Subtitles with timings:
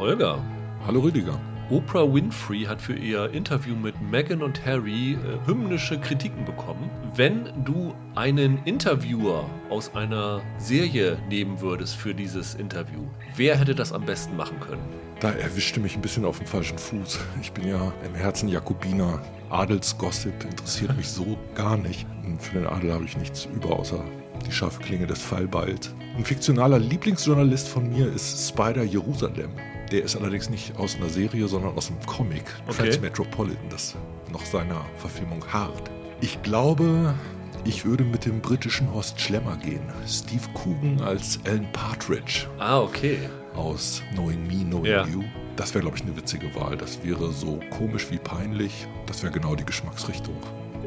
[0.00, 0.42] Holger.
[0.86, 1.38] Hallo Rüdiger.
[1.68, 6.88] Oprah Winfrey hat für ihr Interview mit Meghan und Harry äh, hymnische Kritiken bekommen.
[7.14, 13.02] Wenn du einen Interviewer aus einer Serie nehmen würdest für dieses Interview,
[13.36, 14.82] wer hätte das am besten machen können?
[15.20, 17.20] Da erwischte mich ein bisschen auf dem falschen Fuß.
[17.42, 19.20] Ich bin ja im Herzen Jakobiner.
[19.50, 22.06] Adelsgossip interessiert mich so gar nicht.
[22.38, 24.02] Für den Adel habe ich nichts über, außer
[24.46, 25.92] die scharfe Klinge des Fallbald.
[26.16, 29.50] Ein fiktionaler Lieblingsjournalist von mir ist Spider Jerusalem.
[29.90, 32.82] Der ist allerdings nicht aus einer Serie, sondern aus einem Comic, Okay.
[32.82, 33.96] Transmetropolitan, das
[34.32, 35.90] noch seiner Verfilmung harrt.
[36.20, 37.14] Ich glaube,
[37.64, 39.82] ich würde mit dem britischen Horst Schlemmer gehen.
[40.06, 43.18] Steve Coogan als Alan Partridge Ah, okay.
[43.56, 45.06] aus Knowing Me, Knowing Ja.
[45.06, 45.22] You.
[45.56, 46.76] Das wäre, glaube ich, eine witzige Wahl.
[46.76, 48.86] Das wäre so komisch wie peinlich.
[49.06, 50.36] Das wäre genau die Geschmacksrichtung.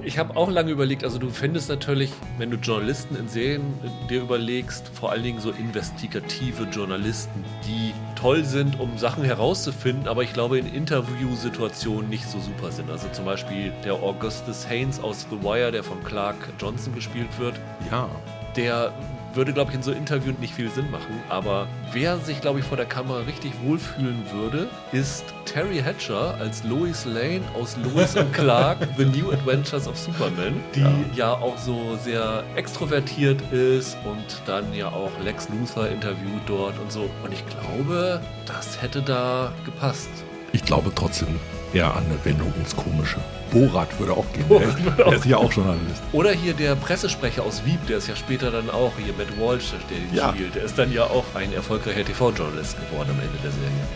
[0.05, 4.07] Ich habe auch lange überlegt, also du findest natürlich, wenn du Journalisten in Serien äh,
[4.09, 10.23] dir überlegst, vor allen Dingen so investigative Journalisten, die toll sind, um Sachen herauszufinden, aber
[10.23, 12.91] ich glaube in Interviewsituationen nicht so super sind.
[12.91, 17.55] Also zum Beispiel der Augustus Haynes aus The Wire, der von Clark Johnson gespielt wird,
[17.89, 18.09] Ja,
[18.57, 18.93] der
[19.35, 21.21] würde, glaube ich, in so Interviews nicht viel Sinn machen.
[21.29, 26.63] Aber wer sich, glaube ich, vor der Kamera richtig wohlfühlen würde, ist Terry Hatcher als
[26.63, 31.33] Lois Lane aus Lois und Clark, The New Adventures of Superman, die ja.
[31.33, 37.09] auch so sehr extrovertiert ist und dann ja auch Lex Luthor interviewt dort und so.
[37.23, 40.09] Und ich glaube, das hätte da gepasst.
[40.53, 41.27] Ich glaube trotzdem
[41.73, 43.19] eher an eine Wendung ins Komische.
[43.51, 44.47] Borat würde auch gehen.
[44.47, 46.01] Borat der, der ist ja auch Journalist.
[46.13, 49.71] Oder hier der Pressesprecher aus Wieb, der ist ja später dann auch hier Matt Walsh,
[49.89, 50.29] der den Ja.
[50.29, 50.55] spielt.
[50.55, 53.87] Der ist dann ja auch ein erfolgreicher TV-Journalist geworden am Ende der Serie.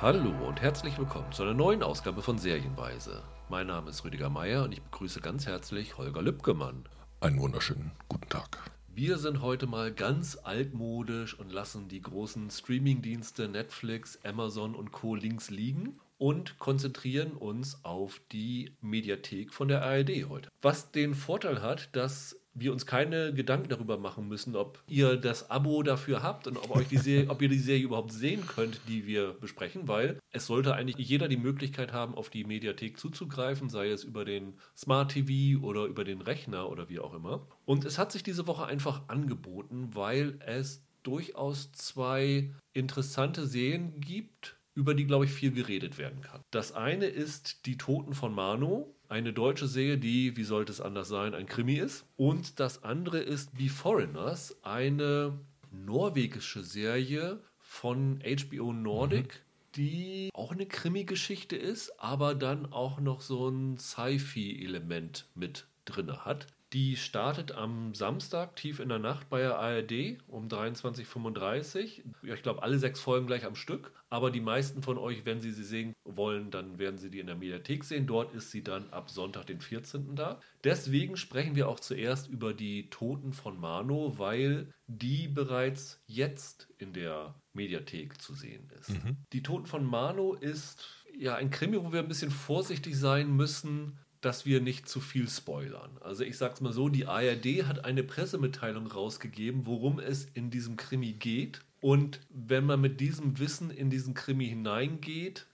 [0.00, 3.22] Hallo und herzlich willkommen zu einer neuen Ausgabe von Serienweise.
[3.50, 6.84] Mein Name ist Rüdiger Meier und ich begrüße ganz herzlich Holger Lübgemann.
[7.20, 8.70] Einen wunderschönen guten Tag.
[8.92, 15.14] Wir sind heute mal ganz altmodisch und lassen die großen Streamingdienste Netflix, Amazon und Co.
[15.14, 20.48] links liegen und konzentrieren uns auf die Mediathek von der ARD heute.
[20.60, 25.50] Was den Vorteil hat, dass wir uns keine Gedanken darüber machen müssen, ob ihr das
[25.50, 28.80] Abo dafür habt und ob, euch die Serie, ob ihr die Serie überhaupt sehen könnt,
[28.88, 33.68] die wir besprechen, weil es sollte eigentlich jeder die Möglichkeit haben, auf die Mediathek zuzugreifen,
[33.68, 37.46] sei es über den Smart TV oder über den Rechner oder wie auch immer.
[37.64, 44.56] Und es hat sich diese Woche einfach angeboten, weil es durchaus zwei interessante Serien gibt,
[44.74, 46.40] über die, glaube ich, viel geredet werden kann.
[46.50, 51.08] Das eine ist Die Toten von Mano, eine deutsche Serie, die, wie sollte es anders
[51.08, 52.06] sein, ein Krimi ist.
[52.16, 55.38] Und das andere ist Be Foreigners, eine
[55.72, 59.42] norwegische Serie von HBO Nordic,
[59.74, 66.46] die auch eine Krimi-Geschichte ist, aber dann auch noch so ein Sci-Fi-Element mit drin hat.
[66.72, 72.28] Die startet am Samstag tief in der Nacht bei der ARD um 23.35 Uhr.
[72.28, 73.92] Ja, ich glaube, alle sechs Folgen gleich am Stück.
[74.08, 77.26] Aber die meisten von euch, wenn sie sie sehen wollen, dann werden sie die in
[77.26, 78.06] der Mediathek sehen.
[78.06, 80.16] Dort ist sie dann ab Sonntag, den 14.
[80.16, 80.40] da.
[80.64, 86.92] Deswegen sprechen wir auch zuerst über die Toten von Mano, weil die bereits jetzt in
[86.92, 88.92] der Mediathek zu sehen ist.
[89.32, 90.84] Die Toten von Mano ist
[91.16, 95.28] ja ein Krimi, wo wir ein bisschen vorsichtig sein müssen, dass wir nicht zu viel
[95.28, 95.96] spoilern.
[96.00, 100.76] Also ich sag's mal so, die ARD hat eine Pressemitteilung rausgegeben, worum es in diesem
[100.76, 101.60] Krimi geht.
[101.80, 105.46] Und wenn man mit diesem Wissen in diesen Krimi hineingeht,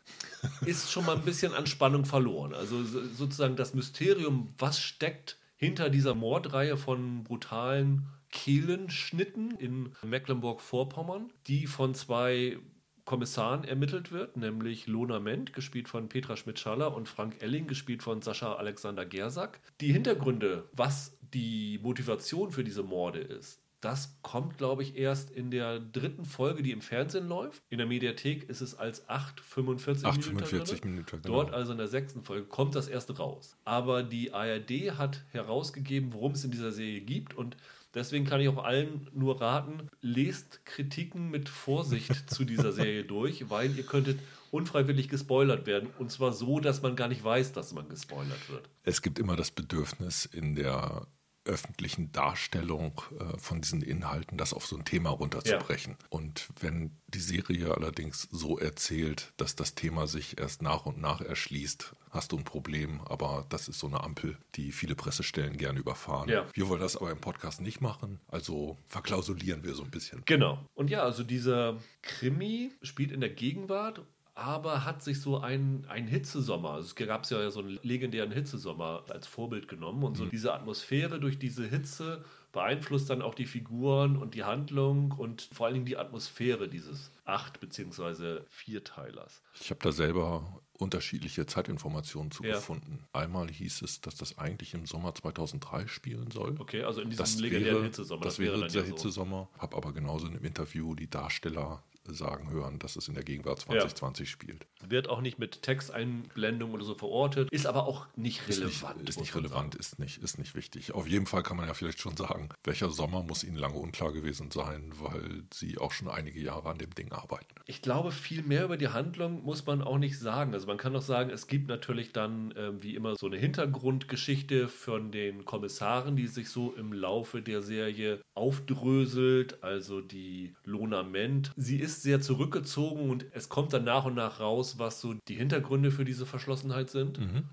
[0.64, 2.53] ist schon mal ein bisschen an Spannung verloren.
[2.53, 11.32] Also so- sozusagen das Mysterium, was steckt hinter dieser Mordreihe von brutalen Kehlenschnitten in Mecklenburg-Vorpommern,
[11.47, 12.59] die von zwei
[13.04, 18.20] Kommissaren ermittelt wird, nämlich Lona Ment, gespielt von Petra Schmidt-Schaller, und Frank Elling, gespielt von
[18.20, 19.60] Sascha Alexander Gersack.
[19.81, 25.52] Die Hintergründe, was die Motivation für diese Morde ist, das kommt, glaube ich, erst in
[25.52, 27.62] der dritten Folge, die im Fernsehen läuft.
[27.69, 30.91] In der Mediathek ist es als 8,45 8,45 drin.
[30.91, 31.36] Minuten, genau.
[31.36, 33.56] Dort, also in der sechsten Folge, kommt das erste raus.
[33.64, 37.56] Aber die ARD hat herausgegeben, worum es in dieser Serie gibt und
[37.94, 43.50] deswegen kann ich auch allen nur raten, lest Kritiken mit Vorsicht zu dieser Serie durch,
[43.50, 44.18] weil ihr könntet
[44.50, 48.68] unfreiwillig gespoilert werden und zwar so, dass man gar nicht weiß, dass man gespoilert wird.
[48.83, 51.06] Es gibt immer das Bedürfnis in der
[51.47, 55.97] öffentlichen Darstellung äh, von diesen Inhalten, das auf so ein Thema runterzubrechen.
[56.10, 61.21] Und wenn die Serie allerdings so erzählt, dass das Thema sich erst nach und nach
[61.21, 63.01] erschließt, hast du ein Problem.
[63.03, 66.28] Aber das ist so eine Ampel, die viele Pressestellen gerne überfahren.
[66.28, 66.47] Ja.
[66.53, 70.22] Wir wollen das aber im Podcast nicht machen, also verklausulieren wir so ein bisschen.
[70.27, 70.59] Genau.
[70.75, 74.03] Und ja, also dieser Krimi spielt in der Gegenwart
[74.36, 79.27] aber hat sich so einen, einen Hitzesommer, es gab ja so einen legendären Hitzesommer als
[79.27, 80.30] Vorbild genommen und so mhm.
[80.30, 82.22] diese Atmosphäre durch diese Hitze
[82.53, 87.10] beeinflusst dann auch die Figuren und die Handlung und vor allen Dingen die Atmosphäre dieses
[87.24, 88.41] acht bzw.
[88.48, 89.42] vierteilers.
[89.59, 92.56] Ich habe da selber unterschiedliche Zeitinformationen zu ja.
[92.56, 93.04] gefunden.
[93.15, 96.56] Einmal hieß es, dass das eigentlich im Sommer 2003 spielen soll.
[96.59, 98.22] Okay, also in diesem das legendären wäre, Hitzesommer.
[98.22, 99.48] Das, das wäre, wäre der ja Hitzesommer.
[99.54, 99.62] So.
[99.62, 101.83] Habe aber genauso in einem Interview die Darsteller
[102.14, 104.32] sagen hören, dass es in der Gegenwart 2020 ja.
[104.32, 104.66] spielt.
[104.86, 108.72] Wird auch nicht mit Texteinblendung oder so verortet, ist aber auch nicht relevant.
[108.72, 110.94] Ist nicht, ist nicht relevant, ist nicht, ist nicht wichtig.
[110.94, 114.12] Auf jeden Fall kann man ja vielleicht schon sagen, welcher Sommer muss Ihnen lange unklar
[114.12, 117.54] gewesen sein, weil Sie auch schon einige Jahre an dem Ding arbeiten.
[117.66, 120.54] Ich glaube, viel mehr über die Handlung muss man auch nicht sagen.
[120.54, 124.68] Also man kann doch sagen, es gibt natürlich dann äh, wie immer so eine Hintergrundgeschichte
[124.68, 129.62] von den Kommissaren, die sich so im Laufe der Serie aufdröselt.
[129.62, 131.50] Also die Lona Ment.
[131.56, 135.34] Sie ist sehr zurückgezogen und es kommt dann nach und nach raus, was so die
[135.34, 137.19] Hintergründe für diese Verschlossenheit sind.
[137.19, 137.45] Mhm.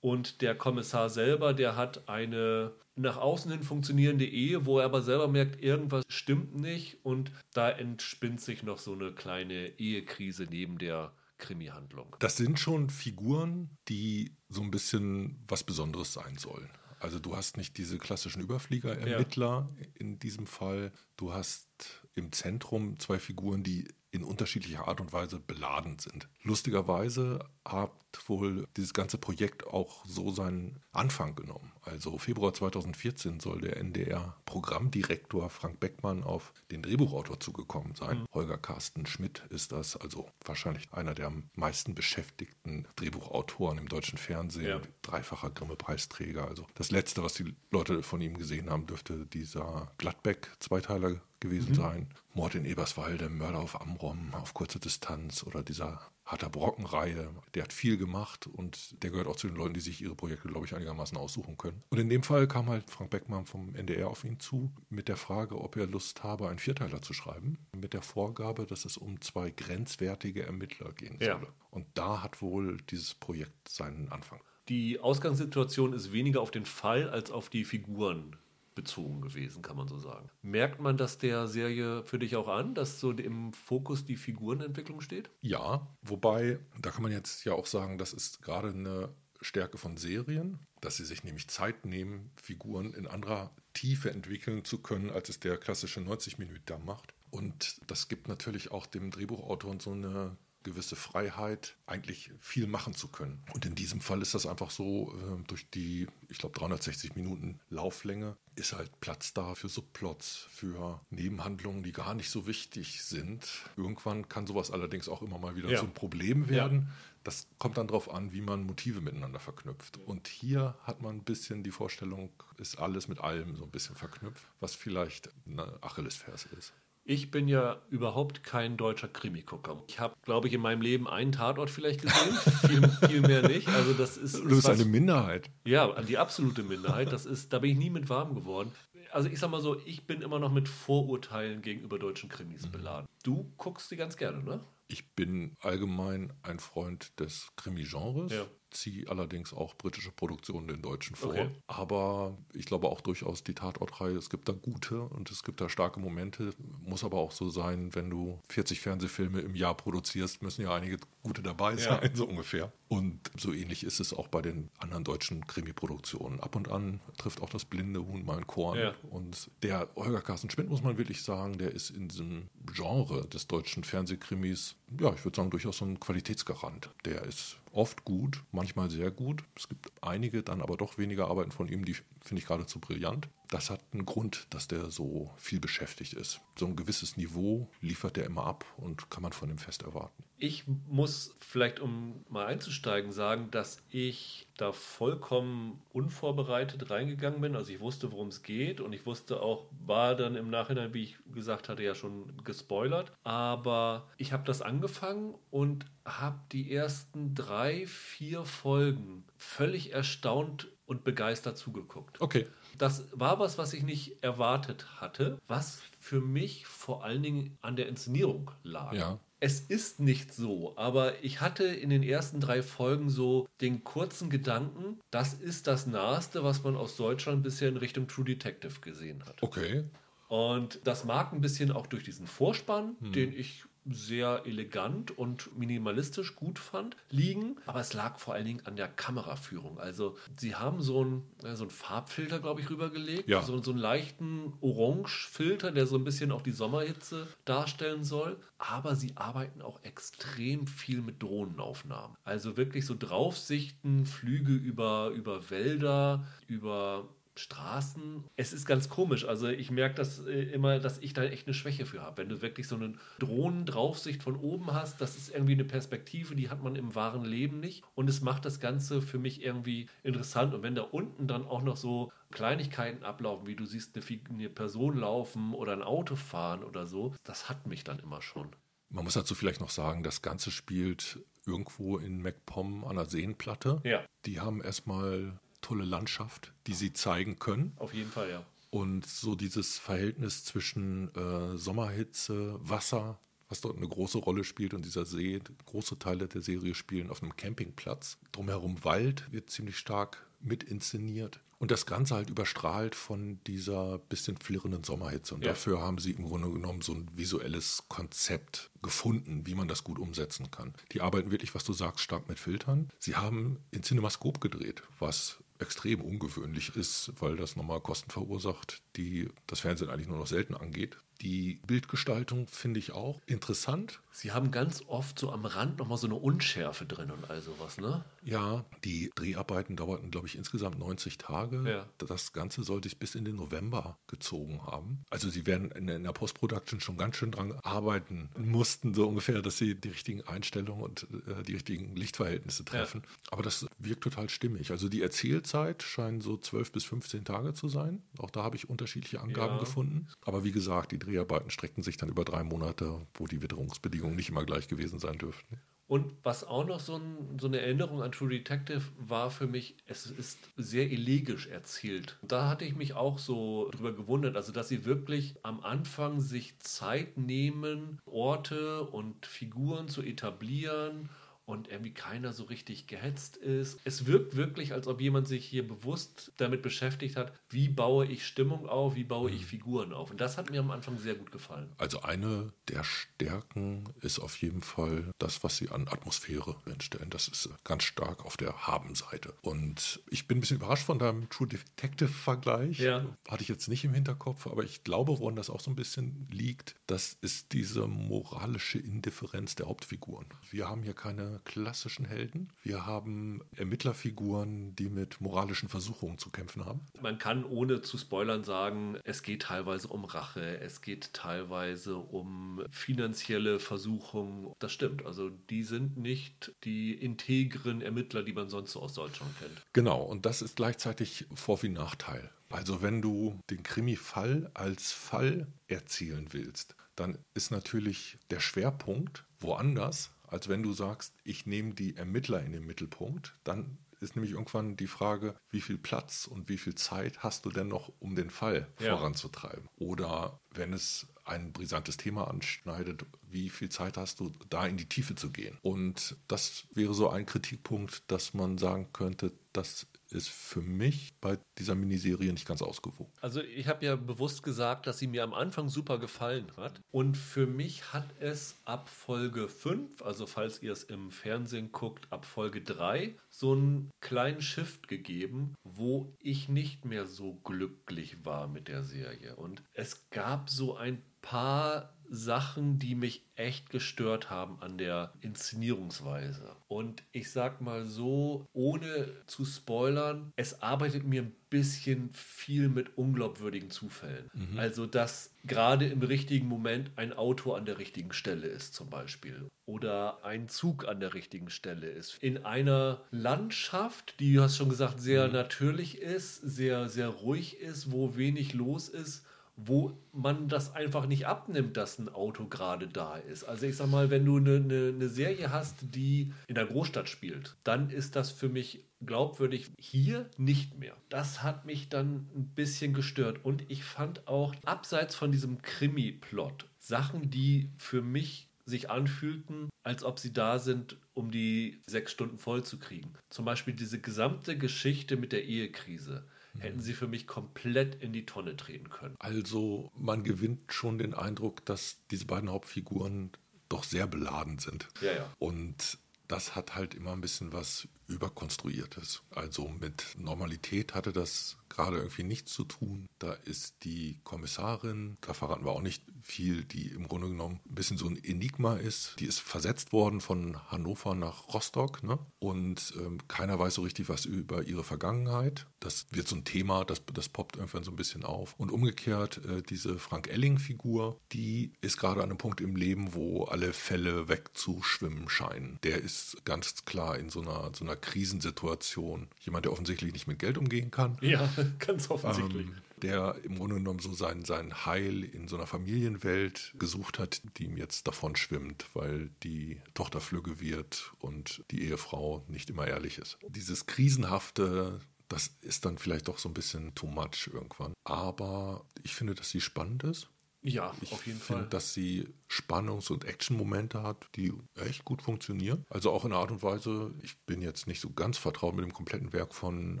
[0.00, 5.02] Und der Kommissar selber, der hat eine nach außen hin funktionierende Ehe, wo er aber
[5.02, 10.78] selber merkt, irgendwas stimmt nicht und da entspinnt sich noch so eine kleine Ehekrise neben
[10.78, 12.14] der Krimi-Handlung.
[12.20, 16.70] Das sind schon Figuren, die so ein bisschen was Besonderes sein sollen.
[17.00, 19.86] Also du hast nicht diese klassischen Überflieger-Ermittler ja.
[19.94, 20.92] in diesem Fall.
[21.16, 21.68] Du hast
[22.14, 26.28] im Zentrum zwei Figuren, die in unterschiedlicher Art und Weise beladen sind.
[26.42, 27.90] Lustigerweise hat
[28.26, 31.72] wohl dieses ganze Projekt auch so seinen Anfang genommen.
[31.82, 38.20] Also Februar 2014 soll der NDR-Programmdirektor Frank Beckmann auf den Drehbuchautor zugekommen sein.
[38.20, 38.26] Mhm.
[38.32, 44.18] Holger Carsten Schmidt ist das, also wahrscheinlich einer der am meisten beschäftigten Drehbuchautoren im deutschen
[44.18, 44.80] Fernsehen, ja.
[45.02, 46.46] dreifacher Grimme-Preisträger.
[46.46, 51.74] Also das letzte, was die Leute von ihm gesehen haben, dürfte dieser Gladbeck-Zweiteiler gewesen mhm.
[51.74, 52.08] sein.
[52.32, 57.30] Mord in Eberswalde, Mörder auf Amrum, auf kurze Distanz oder dieser Harter Brocken-Reihe.
[57.54, 60.48] Der hat viel gemacht und der gehört auch zu den Leuten, die sich ihre Projekte,
[60.48, 61.82] glaube ich, einigermaßen aussuchen können.
[61.90, 65.16] Und in dem Fall kam halt Frank Beckmann vom NDR auf ihn zu mit der
[65.16, 67.58] Frage, ob er Lust habe, einen Vierteiler zu schreiben.
[67.76, 71.46] Mit der Vorgabe, dass es um zwei grenzwertige Ermittler gehen solle.
[71.46, 71.54] Ja.
[71.70, 74.40] Und da hat wohl dieses Projekt seinen Anfang.
[74.70, 78.36] Die Ausgangssituation ist weniger auf den Fall als auf die Figuren
[78.74, 80.30] bezogen gewesen, kann man so sagen.
[80.42, 85.00] Merkt man das der Serie für dich auch an, dass so im Fokus die Figurenentwicklung
[85.00, 85.30] steht?
[85.40, 89.10] Ja, wobei, da kann man jetzt ja auch sagen, das ist gerade eine
[89.40, 94.78] Stärke von Serien, dass sie sich nämlich Zeit nehmen, Figuren in anderer Tiefe entwickeln zu
[94.78, 97.14] können, als es der klassische 90 Minuten macht.
[97.30, 103.08] Und das gibt natürlich auch dem Drehbuchautor so eine gewisse Freiheit, eigentlich viel machen zu
[103.08, 103.42] können.
[103.52, 107.60] Und in diesem Fall ist das einfach so, äh, durch die, ich glaube, 360 Minuten
[107.70, 113.46] Lauflänge ist halt Platz da für Subplots, für Nebenhandlungen, die gar nicht so wichtig sind.
[113.76, 115.78] Irgendwann kann sowas allerdings auch immer mal wieder ja.
[115.78, 116.88] zum Problem werden.
[116.88, 116.94] Ja.
[117.24, 119.98] Das kommt dann darauf an, wie man Motive miteinander verknüpft.
[119.98, 123.96] Und hier hat man ein bisschen die Vorstellung, ist alles mit allem so ein bisschen
[123.96, 126.74] verknüpft, was vielleicht eine Achillesferse ist.
[127.06, 129.82] Ich bin ja überhaupt kein deutscher Krimi-Gucker.
[129.88, 132.34] Ich habe, glaube ich, in meinem Leben einen Tatort vielleicht gesehen,
[132.66, 133.68] viel, viel, mehr nicht.
[133.68, 135.50] Also das ist, du bist was, eine Minderheit.
[135.66, 137.12] Ja, die absolute Minderheit.
[137.12, 138.72] Das ist, da bin ich nie mit warm geworden.
[139.12, 142.72] Also ich sag mal so, ich bin immer noch mit Vorurteilen gegenüber deutschen Krimis mhm.
[142.72, 143.06] beladen.
[143.24, 144.64] Du guckst die ganz gerne, ne?
[144.86, 148.32] Ich bin allgemein ein Freund des Krimi-Genres.
[148.32, 151.30] Ja ziehe allerdings auch britische Produktionen den deutschen vor.
[151.30, 151.48] Okay.
[151.66, 155.68] Aber ich glaube auch durchaus die Tatortreihe, es gibt da gute und es gibt da
[155.68, 156.52] starke Momente.
[156.80, 160.98] Muss aber auch so sein, wenn du 40 Fernsehfilme im Jahr produzierst, müssen ja einige
[161.22, 162.10] gute dabei sein, ja.
[162.14, 162.72] so ungefähr.
[162.88, 166.40] Und so ähnlich ist es auch bei den anderen deutschen Krimi-Produktionen.
[166.40, 168.78] Ab und an trifft auch das blinde Huhn mal ein Korn.
[168.78, 168.94] Ja.
[169.10, 173.46] Und der Holger Carsten Schmidt, muss man wirklich sagen, der ist in diesem Genre des
[173.46, 176.90] deutschen Fernsehkrimis, ja, ich würde sagen, durchaus so ein Qualitätsgarant.
[177.04, 179.44] Der ist oft gut, manchmal sehr gut.
[179.56, 183.28] Es gibt einige, dann aber doch weniger Arbeiten von ihm, die finde ich geradezu brillant.
[183.48, 186.40] Das hat einen Grund, dass der so viel beschäftigt ist.
[186.56, 190.24] So ein gewisses Niveau liefert der immer ab und kann man von ihm fest erwarten.
[190.38, 197.54] Ich muss vielleicht, um mal einzusteigen, sagen, dass ich da vollkommen unvorbereitet reingegangen bin.
[197.54, 201.04] Also ich wusste, worum es geht und ich wusste auch, war dann im Nachhinein, wie
[201.04, 203.12] ich gesagt hatte, ja schon gespoilert.
[203.22, 211.04] Aber ich habe das angefangen und habe die ersten drei, vier Folgen völlig erstaunt und
[211.04, 212.20] begeistert zugeguckt.
[212.20, 212.46] Okay.
[212.78, 217.76] Das war was, was ich nicht erwartet hatte, was für mich vor allen Dingen an
[217.76, 218.92] der Inszenierung lag.
[218.92, 219.20] Ja.
[219.40, 224.30] Es ist nicht so, aber ich hatte in den ersten drei Folgen so den kurzen
[224.30, 229.22] Gedanken, das ist das Naheste, was man aus Deutschland bisher in Richtung True Detective gesehen
[229.26, 229.42] hat.
[229.42, 229.84] Okay.
[230.28, 233.12] Und das mag ein bisschen auch durch diesen Vorspann, hm.
[233.12, 237.56] den ich sehr elegant und minimalistisch gut fand, liegen.
[237.66, 239.78] Aber es lag vor allen Dingen an der Kameraführung.
[239.78, 241.22] Also sie haben so einen,
[241.54, 243.28] so einen Farbfilter, glaube ich, rübergelegt.
[243.28, 243.42] Ja.
[243.42, 248.40] So, so einen leichten Orangefilter, der so ein bisschen auch die Sommerhitze darstellen soll.
[248.58, 252.16] Aber sie arbeiten auch extrem viel mit Drohnenaufnahmen.
[252.24, 258.24] Also wirklich so Draufsichten, Flüge über, über Wälder, über Straßen.
[258.36, 259.24] Es ist ganz komisch.
[259.24, 262.18] Also ich merke das äh, immer, dass ich da echt eine Schwäche für habe.
[262.18, 266.48] Wenn du wirklich so eine Drohnendraufsicht von oben hast, das ist irgendwie eine Perspektive, die
[266.48, 267.82] hat man im wahren Leben nicht.
[267.94, 270.54] Und es macht das Ganze für mich irgendwie interessant.
[270.54, 274.48] Und wenn da unten dann auch noch so Kleinigkeiten ablaufen, wie du siehst, eine, eine
[274.48, 278.48] Person laufen oder ein Auto fahren oder so, das hat mich dann immer schon.
[278.90, 283.80] Man muss dazu vielleicht noch sagen, das Ganze spielt irgendwo in MacPom an der Seenplatte.
[283.84, 284.04] Ja.
[284.24, 287.72] Die haben erstmal tolle Landschaft, die sie zeigen können.
[287.78, 288.44] Auf jeden Fall, ja.
[288.70, 294.84] Und so dieses Verhältnis zwischen äh, Sommerhitze, Wasser, was dort eine große Rolle spielt und
[294.84, 298.18] dieser See, große Teile der Serie spielen auf einem Campingplatz.
[298.32, 301.40] Drumherum Wald wird ziemlich stark mit inszeniert.
[301.58, 305.34] Und das Ganze halt überstrahlt von dieser bisschen flirrenden Sommerhitze.
[305.34, 305.52] Und ja.
[305.52, 309.98] dafür haben sie im Grunde genommen so ein visuelles Konzept gefunden, wie man das gut
[309.98, 310.74] umsetzen kann.
[310.92, 312.90] Die arbeiten wirklich, was du sagst, stark mit Filtern.
[312.98, 319.28] Sie haben in Cinemascope gedreht, was extrem ungewöhnlich ist, weil das nochmal Kosten verursacht, die
[319.46, 320.98] das Fernsehen eigentlich nur noch selten angeht.
[321.20, 324.00] Die Bildgestaltung finde ich auch interessant.
[324.10, 327.78] Sie haben ganz oft so am Rand nochmal so eine Unschärfe drin und all sowas,
[327.78, 328.04] ne?
[328.22, 331.68] Ja, die Dreharbeiten dauerten, glaube ich, insgesamt 90 Tage.
[331.68, 331.86] Ja.
[331.98, 335.04] Das Ganze sollte sich bis in den November gezogen haben.
[335.10, 339.58] Also sie werden in der Post-Production schon ganz schön dran arbeiten mussten, so ungefähr, dass
[339.58, 343.02] sie die richtigen Einstellungen und äh, die richtigen Lichtverhältnisse treffen.
[343.04, 343.32] Ja.
[343.32, 344.70] Aber das wirkt total stimmig.
[344.70, 348.02] Also die Erzählzeit scheint so 12 bis 15 Tage zu sein.
[348.18, 349.60] Auch da habe ich unterschiedliche Angaben ja.
[349.60, 350.08] gefunden.
[350.22, 354.30] Aber wie gesagt, die Dreharbeiten streckten sich dann über drei Monate, wo die Witterungsbedingungen nicht
[354.30, 355.60] immer gleich gewesen sein dürften.
[355.86, 359.76] Und was auch noch so, ein, so, eine Erinnerung an True Detective war für mich,
[359.86, 362.18] es ist sehr elegisch erzählt.
[362.22, 366.58] Da hatte ich mich auch so drüber gewundert, also dass sie wirklich am Anfang sich
[366.60, 371.10] Zeit nehmen, Orte und Figuren zu etablieren
[371.46, 373.78] und irgendwie keiner so richtig gehetzt ist.
[373.84, 378.26] Es wirkt wirklich, als ob jemand sich hier bewusst damit beschäftigt hat, wie baue ich
[378.26, 379.46] Stimmung auf, wie baue ich mhm.
[379.46, 380.10] Figuren auf.
[380.10, 381.70] Und das hat mir am Anfang sehr gut gefallen.
[381.76, 387.10] Also eine der Stärken ist auf jeden Fall das, was sie an Atmosphäre entstellen.
[387.10, 389.34] Das ist ganz stark auf der Haben-Seite.
[389.42, 392.78] Und ich bin ein bisschen überrascht von deinem True Detective-Vergleich.
[392.78, 393.04] Ja.
[393.28, 396.26] Hatte ich jetzt nicht im Hinterkopf, aber ich glaube, woran das auch so ein bisschen
[396.30, 400.26] liegt, das ist diese moralische Indifferenz der Hauptfiguren.
[400.50, 402.52] Wir haben hier keine klassischen Helden.
[402.62, 406.80] Wir haben Ermittlerfiguren, die mit moralischen Versuchungen zu kämpfen haben.
[407.00, 412.62] Man kann ohne zu spoilern sagen, es geht teilweise um Rache, es geht teilweise um
[412.70, 414.52] finanzielle Versuchungen.
[414.58, 415.04] Das stimmt.
[415.04, 419.62] Also die sind nicht die integren Ermittler, die man sonst so aus Deutschland kennt.
[419.72, 422.30] Genau, und das ist gleichzeitig Vor- wie Nachteil.
[422.50, 430.12] Also wenn du den Krimi-Fall als Fall erzielen willst, dann ist natürlich der Schwerpunkt woanders
[430.34, 433.36] als wenn du sagst, ich nehme die Ermittler in den Mittelpunkt.
[433.44, 437.50] Dann ist nämlich irgendwann die Frage, wie viel Platz und wie viel Zeit hast du
[437.50, 438.96] denn noch, um den Fall ja.
[438.96, 439.68] voranzutreiben?
[439.76, 444.88] Oder wenn es ein brisantes Thema anschneidet, wie viel Zeit hast du, da in die
[444.88, 445.56] Tiefe zu gehen?
[445.62, 451.38] Und das wäre so ein Kritikpunkt, dass man sagen könnte, das ist für mich bei
[451.58, 453.12] dieser Miniserie nicht ganz ausgewogen.
[453.20, 456.80] Also ich habe ja bewusst gesagt, dass sie mir am Anfang super gefallen hat.
[456.90, 462.06] Und für mich hat es ab Folge 5, also falls ihr es im Fernsehen guckt,
[462.10, 468.48] ab Folge 3, so einen kleinen Shift gegeben, wo ich nicht mehr so glücklich war
[468.48, 469.36] mit der Serie.
[469.36, 476.56] Und es gab so ein paar Sachen, die mich echt gestört haben an der Inszenierungsweise.
[476.68, 482.96] Und ich sag mal so, ohne zu spoilern, es arbeitet mir ein bisschen viel mit
[482.96, 484.30] unglaubwürdigen Zufällen.
[484.32, 484.58] Mhm.
[484.58, 489.48] Also, dass gerade im richtigen Moment ein Auto an der richtigen Stelle ist, zum Beispiel.
[489.66, 492.22] Oder ein Zug an der richtigen Stelle ist.
[492.22, 495.32] In einer Landschaft, die, du hast schon gesagt, sehr mhm.
[495.32, 499.24] natürlich ist, sehr, sehr ruhig ist, wo wenig los ist
[499.56, 503.44] wo man das einfach nicht abnimmt, dass ein Auto gerade da ist.
[503.44, 507.08] Also ich sag mal, wenn du eine, eine, eine, Serie hast, die in der Großstadt
[507.08, 509.70] spielt, dann ist das für mich glaubwürdig.
[509.78, 510.96] Hier nicht mehr.
[511.08, 513.44] Das hat mich dann ein bisschen gestört.
[513.44, 520.04] Und ich fand auch, abseits von diesem Krimi-Plot, Sachen, die für mich sich anfühlten, als
[520.04, 523.12] ob sie da sind, um die sechs Stunden voll zu kriegen.
[523.28, 526.26] Zum Beispiel diese gesamte Geschichte mit der Ehekrise
[526.58, 529.16] hätten sie für mich komplett in die Tonne treten können.
[529.18, 533.32] Also man gewinnt schon den Eindruck, dass diese beiden Hauptfiguren
[533.68, 534.88] doch sehr beladen sind.
[535.00, 535.32] Ja, ja.
[535.38, 539.22] Und das hat halt immer ein bisschen was überkonstruiertes.
[539.30, 543.06] Also mit Normalität hatte das gerade irgendwie nichts zu tun.
[543.18, 547.74] Da ist die Kommissarin, da verraten wir auch nicht viel, die im Grunde genommen ein
[547.74, 549.16] bisschen so ein Enigma ist.
[549.18, 552.18] Die ist versetzt worden von Hannover nach Rostock ne?
[552.38, 555.66] und ähm, keiner weiß so richtig was über ihre Vergangenheit.
[555.80, 558.54] Das wird so ein Thema, das, das poppt irgendwann so ein bisschen auf.
[558.56, 563.44] Und umgekehrt, äh, diese Frank Elling-Figur, die ist gerade an einem Punkt im Leben, wo
[563.44, 565.78] alle Fälle wegzuschwimmen scheinen.
[565.82, 569.28] Der ist ganz klar in so einer, so einer Krisensituation.
[569.40, 571.16] Jemand, der offensichtlich nicht mit Geld umgehen kann.
[571.20, 572.66] Ja, ganz offensichtlich.
[572.66, 577.42] Ähm, der im Grunde genommen so sein, sein Heil in so einer Familienwelt gesucht hat,
[577.58, 582.86] die ihm jetzt davon schwimmt, weil die Tochter flügge wird und die Ehefrau nicht immer
[582.86, 583.36] ehrlich ist.
[583.48, 587.92] Dieses krisenhafte, das ist dann vielleicht doch so ein bisschen too much irgendwann.
[588.04, 590.28] Aber ich finde, dass sie spannend ist.
[590.66, 591.68] Ja, ich auf jeden find, Fall.
[591.68, 595.84] dass sie Spannungs- und Action-Momente hat, die echt gut funktionieren.
[595.90, 598.84] Also auch in einer Art und Weise, ich bin jetzt nicht so ganz vertraut mit
[598.84, 600.00] dem kompletten Werk von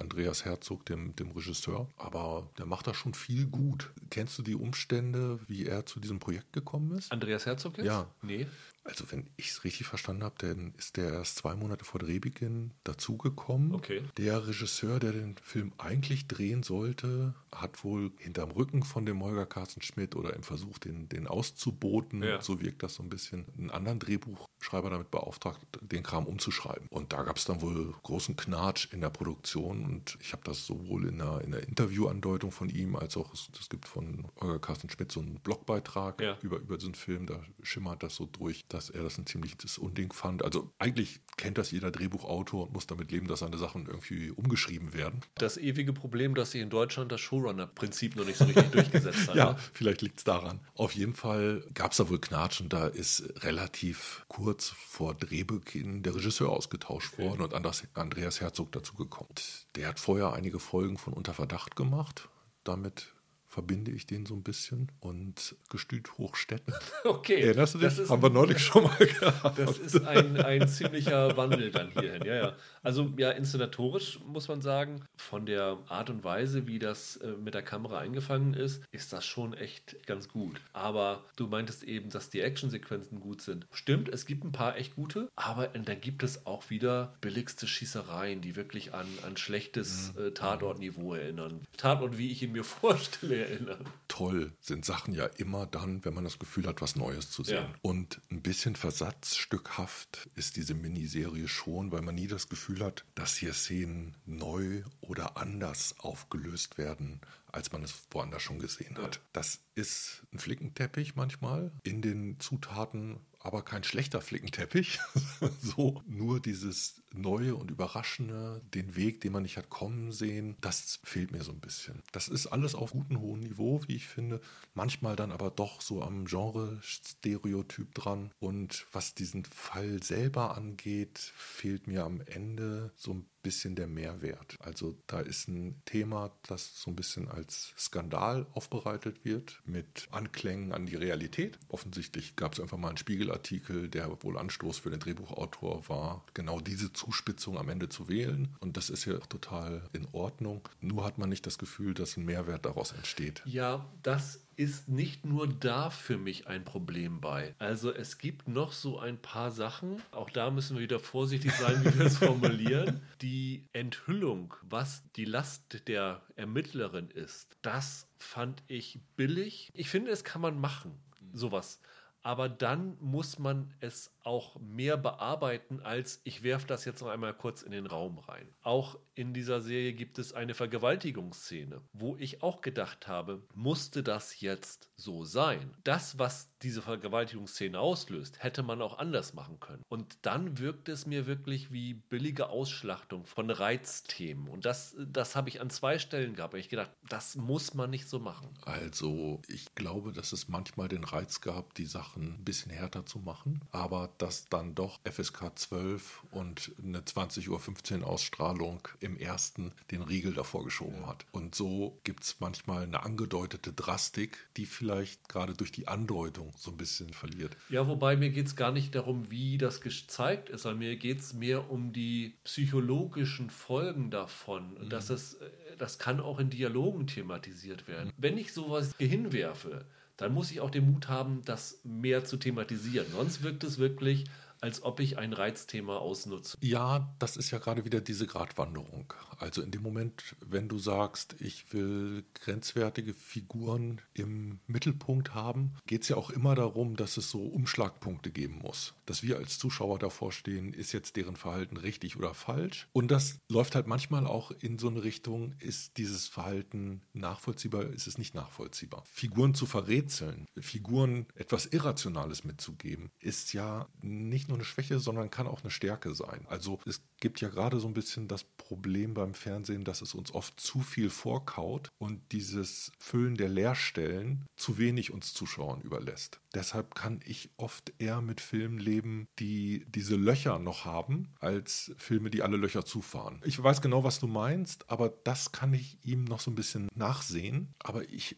[0.00, 3.92] Andreas Herzog, dem, dem Regisseur, aber der macht da schon viel gut.
[4.10, 7.12] Kennst du die Umstände, wie er zu diesem Projekt gekommen ist?
[7.12, 7.86] Andreas Herzog jetzt?
[7.86, 8.10] Ja.
[8.22, 8.48] Nee.
[8.88, 12.72] Also wenn ich es richtig verstanden habe, dann ist der erst zwei Monate vor Drehbeginn
[12.84, 13.74] dazugekommen.
[13.74, 14.02] Okay.
[14.16, 19.44] Der Regisseur, der den Film eigentlich drehen sollte, hat wohl hinterm Rücken von dem Holger
[19.46, 22.40] Carsten Schmidt oder im Versuch, den, den auszuboten, Ja.
[22.40, 26.86] so wirkt das so ein bisschen, einen anderen Drehbuchschreiber damit beauftragt, den Kram umzuschreiben.
[26.88, 30.66] Und da gab es dann wohl großen Knatsch in der Produktion und ich habe das
[30.66, 34.58] sowohl in der, in der Interviewandeutung von ihm als auch, es, es gibt von Holger
[34.60, 36.38] Carsten Schmidt so einen Blogbeitrag Ja.
[36.42, 40.12] über, über diesen Film, da schimmert das so durch, dass er das ein ziemliches Unding
[40.12, 40.44] fand.
[40.44, 44.94] Also eigentlich kennt das jeder Drehbuchautor und muss damit leben, dass seine Sachen irgendwie umgeschrieben
[44.94, 45.20] werden.
[45.34, 49.34] Das ewige Problem, dass sich in Deutschland das Showrunner-Prinzip noch nicht so richtig durchgesetzt hat.
[49.34, 49.58] Ja, ne?
[49.72, 50.60] vielleicht liegt es daran.
[50.74, 56.04] Auf jeden Fall gab es da wohl Knatsch und da ist relativ kurz vor Drehbeginn
[56.04, 59.34] der Regisseur ausgetauscht worden und Andreas Herzog dazugekommen.
[59.74, 62.28] Der hat vorher einige Folgen von Unter Verdacht gemacht.
[62.62, 63.12] Damit
[63.48, 66.74] verbinde ich den so ein bisschen und Gestüt Hochstetten.
[67.04, 67.40] Okay.
[67.40, 67.88] Erinnerst du dich?
[67.88, 69.58] Das ist, Haben wir neulich schon mal gehabt.
[69.58, 72.24] das ist ein, ein ziemlicher Wandel dann hierhin.
[72.24, 72.56] Ja, ja.
[72.82, 77.54] Also ja, inszenatorisch muss man sagen, von der Art und Weise, wie das äh, mit
[77.54, 80.60] der Kamera eingefangen ist, ist das schon echt ganz gut.
[80.72, 83.66] Aber du meintest eben, dass die Actionsequenzen gut sind.
[83.72, 88.40] Stimmt, es gibt ein paar echt gute, aber da gibt es auch wieder billigste Schießereien,
[88.40, 91.60] die wirklich an, an schlechtes äh, Tatortniveau erinnern.
[91.76, 93.84] Tatort, wie ich ihn mir vorstelle, erinnern.
[94.08, 97.56] toll sind Sachen ja immer dann, wenn man das Gefühl hat, was Neues zu sehen.
[97.56, 97.74] Ja.
[97.82, 103.36] Und ein bisschen versatzstückhaft ist diese Miniserie schon, weil man nie das Gefühl hat, dass
[103.36, 107.20] hier Szenen neu oder anders aufgelöst werden,
[107.52, 109.20] als man es woanders schon gesehen hat.
[109.32, 115.00] Das ist ein Flickenteppich manchmal in den Zutaten, aber kein schlechter Flickenteppich.
[115.62, 121.00] so nur dieses Neue und Überraschende, den Weg, den man nicht hat kommen sehen, das
[121.04, 122.02] fehlt mir so ein bisschen.
[122.12, 124.40] Das ist alles auf gutem hohen Niveau, wie ich finde.
[124.74, 128.30] Manchmal dann aber doch so am Genre-Stereotyp dran.
[128.38, 134.56] Und was diesen Fall selber angeht, fehlt mir am Ende so ein bisschen der Mehrwert.
[134.60, 140.72] Also da ist ein Thema, das so ein bisschen als Skandal aufbereitet wird, mit Anklängen
[140.72, 141.58] an die Realität.
[141.68, 146.60] Offensichtlich gab es einfach mal einen Spiegelartikel, der wohl Anstoß für den Drehbuchautor war, genau
[146.60, 148.48] diese Zuspitzung am Ende zu wählen.
[148.58, 150.68] Und das ist ja auch total in Ordnung.
[150.80, 153.40] Nur hat man nicht das Gefühl, dass ein Mehrwert daraus entsteht.
[153.44, 157.54] Ja, das ist nicht nur da für mich ein Problem bei.
[157.60, 161.84] Also es gibt noch so ein paar Sachen, auch da müssen wir wieder vorsichtig sein,
[161.84, 163.00] wie wir es formulieren.
[163.22, 169.70] Die Enthüllung, was die Last der Ermittlerin ist, das fand ich billig.
[169.74, 170.98] Ich finde, es kann man machen,
[171.32, 171.80] sowas.
[172.22, 177.32] Aber dann muss man es auch mehr bearbeiten, als ich werfe das jetzt noch einmal
[177.32, 178.46] kurz in den Raum rein.
[178.62, 184.40] Auch in dieser Serie gibt es eine Vergewaltigungsszene, wo ich auch gedacht habe, musste das
[184.40, 185.74] jetzt so sein?
[185.82, 189.82] Das, was diese Vergewaltigungsszene auslöst, hätte man auch anders machen können.
[189.88, 194.48] Und dann wirkt es mir wirklich wie billige Ausschlachtung von Reizthemen.
[194.48, 196.52] Und das, das habe ich an zwei Stellen gehabt.
[196.52, 198.50] Und ich gedacht, das muss man nicht so machen.
[198.66, 203.20] Also ich glaube, dass es manchmal den Reiz gab, die Sachen ein bisschen härter zu
[203.20, 210.02] machen, aber dass dann doch FSK 12 und eine 20.15 Uhr Ausstrahlung im ersten den
[210.02, 211.24] Riegel davor geschoben hat.
[211.32, 216.70] Und so gibt es manchmal eine angedeutete Drastik, die vielleicht gerade durch die Andeutung so
[216.70, 217.56] ein bisschen verliert.
[217.68, 221.20] Ja, wobei mir geht es gar nicht darum, wie das gezeigt ist, sondern mir geht
[221.20, 224.76] es mehr um die psychologischen Folgen davon.
[224.76, 228.12] Und dass es, äh, das kann auch in Dialogen thematisiert werden.
[228.16, 229.86] Wenn ich sowas hinwerfe,
[230.18, 233.06] dann muss ich auch den Mut haben, das mehr zu thematisieren.
[233.10, 234.26] Sonst wirkt es wirklich
[234.60, 236.56] als ob ich ein Reizthema ausnutze.
[236.60, 239.12] Ja, das ist ja gerade wieder diese Gratwanderung.
[239.38, 246.02] Also in dem Moment, wenn du sagst, ich will grenzwertige Figuren im Mittelpunkt haben, geht
[246.02, 248.94] es ja auch immer darum, dass es so Umschlagpunkte geben muss.
[249.06, 252.88] Dass wir als Zuschauer davor stehen, ist jetzt deren Verhalten richtig oder falsch.
[252.92, 258.06] Und das läuft halt manchmal auch in so eine Richtung, ist dieses Verhalten nachvollziehbar, ist
[258.06, 259.04] es nicht nachvollziehbar.
[259.10, 265.46] Figuren zu verrätseln, Figuren etwas Irrationales mitzugeben, ist ja nicht nur eine Schwäche, sondern kann
[265.46, 266.44] auch eine Stärke sein.
[266.48, 270.32] Also es gibt ja gerade so ein bisschen das Problem beim Fernsehen, dass es uns
[270.34, 276.40] oft zu viel vorkaut und dieses Füllen der Leerstellen zu wenig uns Zuschauern überlässt.
[276.54, 282.30] Deshalb kann ich oft eher mit Filmen leben, die diese Löcher noch haben, als Filme,
[282.30, 283.40] die alle Löcher zufahren.
[283.44, 286.88] Ich weiß genau, was du meinst, aber das kann ich ihm noch so ein bisschen
[286.94, 287.74] nachsehen.
[287.80, 288.36] Aber ich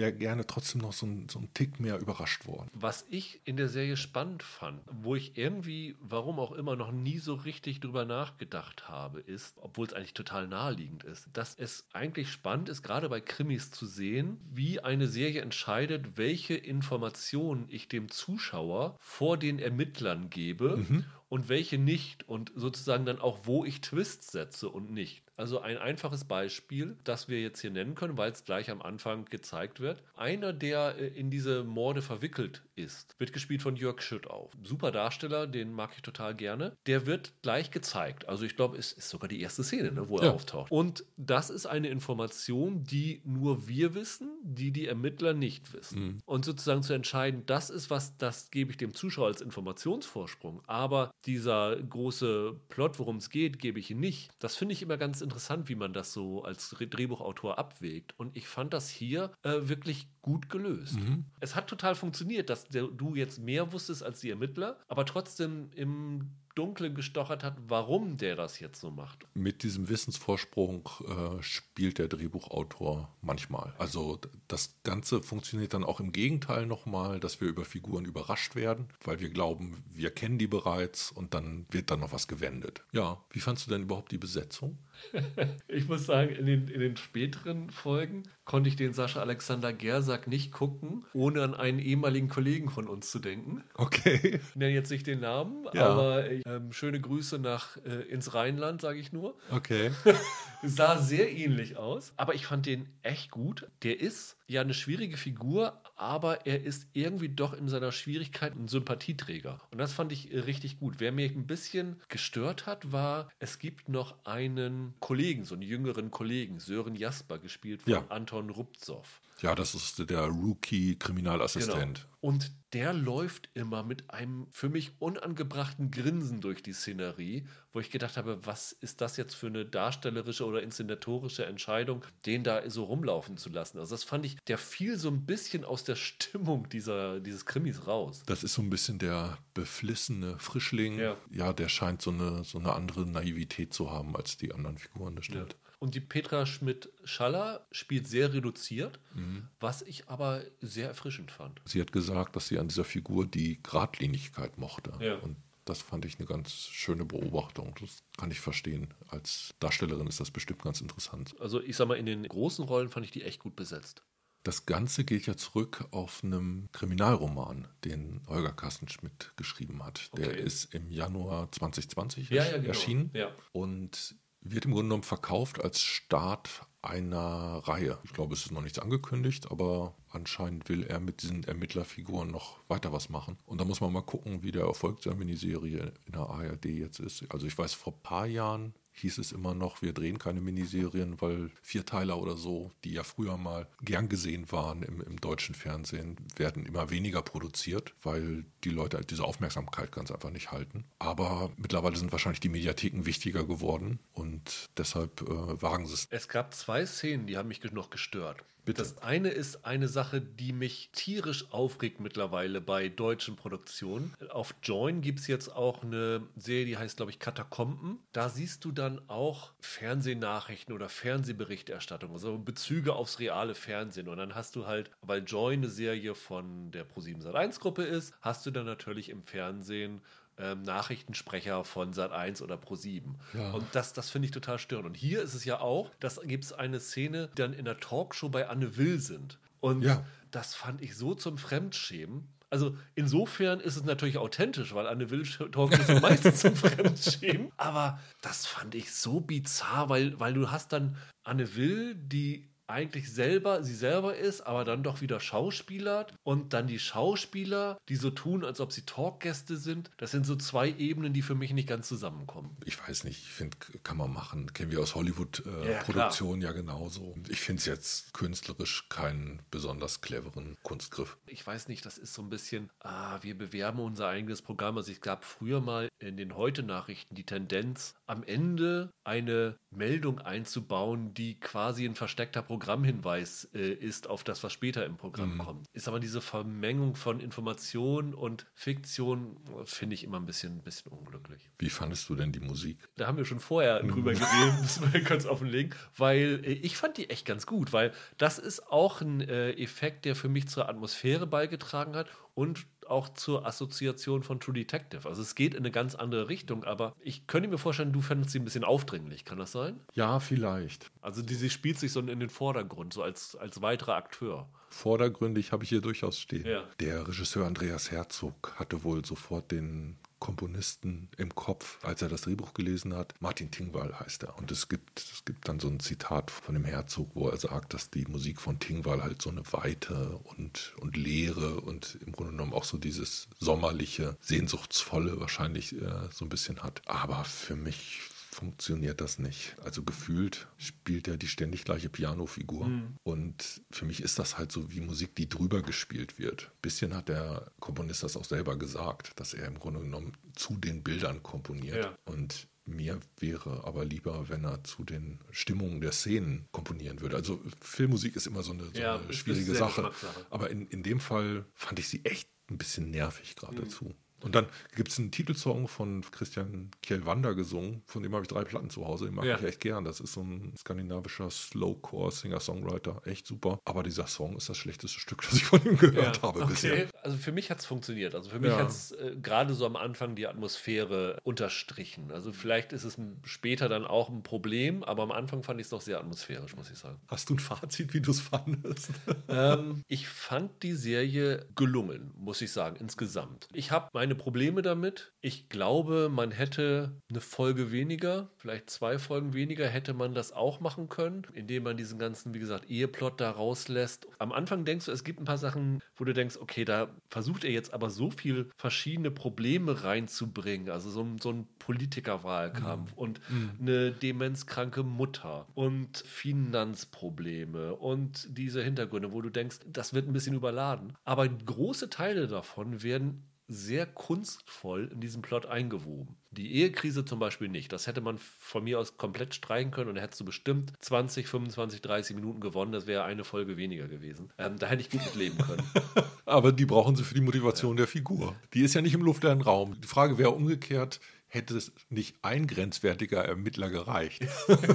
[0.00, 2.70] wäre gerne trotzdem noch so ein, so ein Tick mehr überrascht worden.
[2.72, 7.18] Was ich in der Serie spannend fand, wo ich irgendwie, warum auch immer, noch nie
[7.18, 12.32] so richtig drüber nachgedacht habe, ist, obwohl es eigentlich total naheliegend ist, dass es eigentlich
[12.32, 18.08] spannend ist, gerade bei Krimis zu sehen, wie eine Serie entscheidet, welche Informationen ich dem
[18.10, 20.78] Zuschauer vor den Ermittlern gebe.
[20.78, 25.22] Mhm und welche nicht und sozusagen dann auch, wo ich Twists setze und nicht.
[25.40, 29.24] Also ein einfaches Beispiel, das wir jetzt hier nennen können, weil es gleich am Anfang
[29.24, 30.02] gezeigt wird.
[30.14, 34.50] Einer, der äh, in diese Morde verwickelt ist, wird gespielt von Jörg Schüttauf.
[34.62, 36.76] Super Darsteller, den mag ich total gerne.
[36.86, 38.28] Der wird gleich gezeigt.
[38.28, 40.32] Also ich glaube, es ist sogar die erste Szene, ne, wo er ja.
[40.32, 40.70] auftaucht.
[40.70, 46.04] Und das ist eine Information, die nur wir wissen, die die Ermittler nicht wissen.
[46.04, 46.18] Mhm.
[46.26, 50.60] Und sozusagen zu entscheiden, das ist was, das gebe ich dem Zuschauer als Informationsvorsprung.
[50.66, 54.30] Aber dieser große Plot, worum es geht, gebe ich ihn nicht.
[54.38, 55.29] Das finde ich immer ganz interessant,
[55.68, 58.18] wie man das so als Drehbuchautor abwägt.
[58.18, 60.96] Und ich fand das hier äh, wirklich gut gelöst.
[60.96, 61.24] Mhm.
[61.40, 66.30] Es hat total funktioniert, dass du jetzt mehr wusstest als die Ermittler, aber trotzdem im
[66.54, 69.26] Dunklen gestochert hat, warum der das jetzt so macht.
[69.34, 73.72] Mit diesem Wissensvorsprung äh, spielt der Drehbuchautor manchmal.
[73.78, 78.88] Also das Ganze funktioniert dann auch im Gegenteil nochmal, dass wir über Figuren überrascht werden,
[79.04, 82.82] weil wir glauben, wir kennen die bereits und dann wird dann noch was gewendet.
[82.92, 84.78] Ja, wie fandst du denn überhaupt die Besetzung?
[85.68, 90.26] ich muss sagen, in den, in den späteren Folgen konnte ich den Sascha Alexander Gersack
[90.26, 93.62] nicht gucken, ohne an einen ehemaligen Kollegen von uns zu denken.
[93.74, 94.40] Okay.
[94.42, 95.86] Ich nenne jetzt nicht den Namen, ja.
[95.86, 99.36] aber ähm, schöne Grüße nach äh, ins Rheinland, sage ich nur.
[99.50, 99.92] Okay.
[100.62, 103.68] Sah sehr ähnlich aus, aber ich fand den echt gut.
[103.82, 108.68] Der ist ja eine schwierige Figur, aber er ist irgendwie doch in seiner Schwierigkeit ein
[108.68, 109.60] Sympathieträger.
[109.70, 110.94] Und das fand ich äh, richtig gut.
[110.98, 116.10] Wer mich ein bisschen gestört hat, war, es gibt noch einen Kollegen, so einen jüngeren
[116.10, 118.04] Kollegen, Sören Jasper, gespielt von ja.
[118.08, 119.20] Anton Rupzow.
[119.42, 121.94] Ja, das ist der Rookie-Kriminalassistent.
[121.98, 122.10] Genau.
[122.20, 127.90] Und der läuft immer mit einem für mich unangebrachten Grinsen durch die Szenerie, wo ich
[127.90, 132.84] gedacht habe, was ist das jetzt für eine darstellerische oder inszenatorische Entscheidung, den da so
[132.84, 133.78] rumlaufen zu lassen.
[133.78, 137.86] Also das fand ich, der fiel so ein bisschen aus der Stimmung dieser, dieses Krimis
[137.86, 138.22] raus.
[138.26, 140.98] Das ist so ein bisschen der beflissene Frischling.
[140.98, 144.76] Ja, ja der scheint so eine, so eine andere Naivität zu haben als die anderen
[144.76, 145.54] Figuren, das stimmt.
[145.54, 145.69] Ja.
[145.80, 149.48] Und die Petra Schmidt-Schaller spielt sehr reduziert, mhm.
[149.60, 151.60] was ich aber sehr erfrischend fand.
[151.64, 154.92] Sie hat gesagt, dass sie an dieser Figur die Gradlinigkeit mochte.
[155.00, 155.16] Ja.
[155.16, 157.74] Und das fand ich eine ganz schöne Beobachtung.
[157.80, 158.92] Das kann ich verstehen.
[159.08, 161.34] Als Darstellerin ist das bestimmt ganz interessant.
[161.40, 164.02] Also ich sag mal, in den großen Rollen fand ich die echt gut besetzt.
[164.42, 170.10] Das Ganze geht ja zurück auf einem Kriminalroman, den Holger Carstenschmidt geschrieben hat.
[170.16, 170.42] Der okay.
[170.42, 172.68] ist im Januar 2020 ja, ja, genau.
[172.68, 173.10] erschienen.
[173.14, 173.34] Ja.
[173.52, 177.98] Und wird im Grunde genommen verkauft als Start einer Reihe.
[178.04, 182.58] Ich glaube, es ist noch nichts angekündigt, aber anscheinend will er mit diesen Ermittlerfiguren noch
[182.68, 183.36] weiter was machen.
[183.44, 187.00] Und da muss man mal gucken, wie der Erfolg der Miniserie in der ARD jetzt
[187.00, 187.30] ist.
[187.30, 191.20] Also ich weiß, vor ein paar Jahren hieß es immer noch, wir drehen keine Miniserien,
[191.20, 196.16] weil Vierteiler oder so, die ja früher mal gern gesehen waren im, im deutschen Fernsehen,
[196.36, 200.84] werden immer weniger produziert, weil die Leute halt diese Aufmerksamkeit ganz einfach nicht halten.
[200.98, 206.06] Aber mittlerweile sind wahrscheinlich die Mediatheken wichtiger geworden und deshalb äh, wagen sie es.
[206.10, 208.44] Es gab zwei Szenen, die haben mich noch gestört.
[208.70, 208.82] Bitte.
[208.82, 214.14] Das eine ist eine Sache, die mich tierisch aufregt mittlerweile bei deutschen Produktionen.
[214.30, 217.98] Auf Join gibt es jetzt auch eine Serie, die heißt, glaube ich, Katakomben.
[218.12, 224.06] Da siehst du dann auch Fernsehnachrichten oder Fernsehberichterstattung, also Bezüge aufs reale Fernsehen.
[224.06, 228.46] Und dann hast du halt, weil Join eine Serie von der Pro7 Sat1-Gruppe ist, hast
[228.46, 230.00] du dann natürlich im Fernsehen
[230.40, 233.14] ähm, Nachrichtensprecher von Sat1 oder Pro7.
[233.34, 233.52] Ja.
[233.52, 234.86] Und das, das finde ich total störend.
[234.86, 237.78] Und hier ist es ja auch, da gibt es eine Szene, die dann in der
[237.78, 239.38] Talkshow bei Anne Will sind.
[239.60, 240.04] Und ja.
[240.30, 242.28] das fand ich so zum Fremdschämen.
[242.50, 245.22] Also insofern ist es natürlich authentisch, weil Anne Will
[245.52, 247.52] talkt ist meistens zum Fremdschämen.
[247.56, 253.12] Aber das fand ich so bizarr, weil, weil du hast dann Anne Will, die eigentlich
[253.12, 258.10] selber sie selber ist, aber dann doch wieder Schauspieler und dann die Schauspieler, die so
[258.10, 259.90] tun, als ob sie Talkgäste sind.
[259.96, 262.56] Das sind so zwei Ebenen, die für mich nicht ganz zusammenkommen.
[262.64, 264.52] Ich weiß nicht, ich finde, kann man machen.
[264.52, 267.14] Kennen wir aus Hollywood-Produktionen äh, ja, ja, genauso.
[267.28, 271.16] Ich finde es jetzt künstlerisch keinen besonders cleveren Kunstgriff.
[271.26, 274.76] Ich weiß nicht, das ist so ein bisschen, ah, wir bewerben unser eigenes Programm.
[274.76, 281.14] Also ich gab früher mal in den Heute-Nachrichten die Tendenz, am Ende eine Meldung einzubauen,
[281.14, 285.38] die quasi ein versteckter Programmhinweis äh, ist auf das, was später im Programm mhm.
[285.38, 285.66] kommt.
[285.72, 290.92] Ist aber diese Vermengung von Information und Fiktion, finde ich immer ein bisschen, ein bisschen
[290.92, 291.50] unglücklich.
[291.58, 292.78] Wie fandest du denn die Musik?
[292.96, 293.88] Da haben wir schon vorher mhm.
[293.88, 297.92] drüber geredet, müssen wir ganz offenlegen, weil äh, ich fand die echt ganz gut, weil
[298.18, 303.08] das ist auch ein äh, Effekt, der für mich zur Atmosphäre beigetragen hat und auch
[303.08, 305.08] zur Assoziation von True Detective.
[305.08, 308.30] Also es geht in eine ganz andere Richtung, aber ich könnte mir vorstellen, du fändest
[308.32, 309.24] sie ein bisschen aufdringlich.
[309.24, 309.80] Kann das sein?
[309.94, 310.90] Ja, vielleicht.
[311.00, 314.48] Also die, sie spielt sich so in den Vordergrund, so als, als weiterer Akteur.
[314.68, 316.46] Vordergründig habe ich hier durchaus stehen.
[316.46, 316.64] Ja.
[316.78, 322.54] Der Regisseur Andreas Herzog hatte wohl sofort den Komponisten im Kopf, als er das Drehbuch
[322.54, 323.14] gelesen hat.
[323.20, 324.38] Martin Tingwall heißt er.
[324.38, 327.74] Und es gibt, es gibt dann so ein Zitat von dem Herzog, wo er sagt,
[327.74, 332.32] dass die Musik von Tingwall halt so eine Weite und, und Leere und im Grunde
[332.32, 336.82] genommen auch so dieses sommerliche, sehnsuchtsvolle wahrscheinlich äh, so ein bisschen hat.
[336.86, 338.00] Aber für mich
[338.40, 339.54] funktioniert das nicht.
[339.62, 342.66] Also gefühlt spielt er die ständig gleiche Pianofigur.
[342.66, 342.96] Mhm.
[343.02, 346.44] Und für mich ist das halt so wie Musik, die drüber gespielt wird.
[346.44, 350.56] Ein bisschen hat der Komponist das auch selber gesagt, dass er im Grunde genommen zu
[350.56, 351.84] den Bildern komponiert.
[351.84, 351.98] Ja.
[352.06, 357.16] Und mir wäre aber lieber, wenn er zu den Stimmungen der Szenen komponieren würde.
[357.16, 359.90] Also Filmmusik ist immer so eine, so ja, eine schwierige Sache.
[360.30, 363.84] Aber in, in dem Fall fand ich sie echt ein bisschen nervig geradezu.
[363.84, 363.94] Mhm.
[364.22, 368.44] Und dann gibt es einen Titelsong von Christian Kjellwander gesungen, von dem habe ich drei
[368.44, 369.38] Platten zu Hause, den mag ja.
[369.38, 369.84] ich echt gern.
[369.84, 373.60] Das ist so ein skandinavischer Slowcore-Singer-Songwriter, echt super.
[373.64, 376.22] Aber dieser Song ist das schlechteste Stück, das ich von ihm gehört ja.
[376.22, 376.50] habe okay.
[376.50, 376.89] bisher.
[377.02, 378.14] Also für mich hat es funktioniert.
[378.14, 378.58] Also für mich ja.
[378.58, 382.10] hat es äh, gerade so am Anfang die Atmosphäre unterstrichen.
[382.12, 385.70] Also vielleicht ist es später dann auch ein Problem, aber am Anfang fand ich es
[385.70, 387.00] doch sehr atmosphärisch, muss ich sagen.
[387.08, 388.90] Hast du ein Fazit, wie du es fandest?
[389.28, 393.48] ähm, ich fand die Serie gelungen, muss ich sagen, insgesamt.
[393.52, 395.12] Ich habe meine Probleme damit.
[395.20, 400.60] Ich glaube, man hätte eine Folge weniger, vielleicht zwei Folgen weniger, hätte man das auch
[400.60, 404.06] machen können, indem man diesen ganzen, wie gesagt, Eheplot da rauslässt.
[404.18, 407.44] Am Anfang denkst du, es gibt ein paar Sachen, wo du denkst, okay, da versucht
[407.44, 410.70] er jetzt aber so viel verschiedene Probleme reinzubringen.
[410.70, 412.98] Also so ein, so ein Politikerwahlkampf mhm.
[412.98, 413.50] und mhm.
[413.60, 420.34] eine demenzkranke Mutter und Finanzprobleme und diese Hintergründe, wo du denkst, das wird ein bisschen
[420.34, 420.96] überladen.
[421.04, 426.19] Aber große Teile davon werden sehr kunstvoll in diesen Plot eingewoben.
[426.32, 427.72] Die Ehekrise zum Beispiel nicht.
[427.72, 431.26] Das hätte man von mir aus komplett streichen können und da hättest du bestimmt 20,
[431.26, 432.70] 25, 30 Minuten gewonnen.
[432.70, 434.32] Das wäre eine Folge weniger gewesen.
[434.38, 435.62] Ähm, da hätte ich gut mit leben können.
[436.26, 437.78] Aber die brauchen sie für die Motivation ja.
[437.78, 438.36] der Figur.
[438.54, 439.80] Die ist ja nicht im luftleeren Raum.
[439.80, 444.24] Die Frage wäre umgekehrt, hätte es nicht ein grenzwertiger Ermittler gereicht.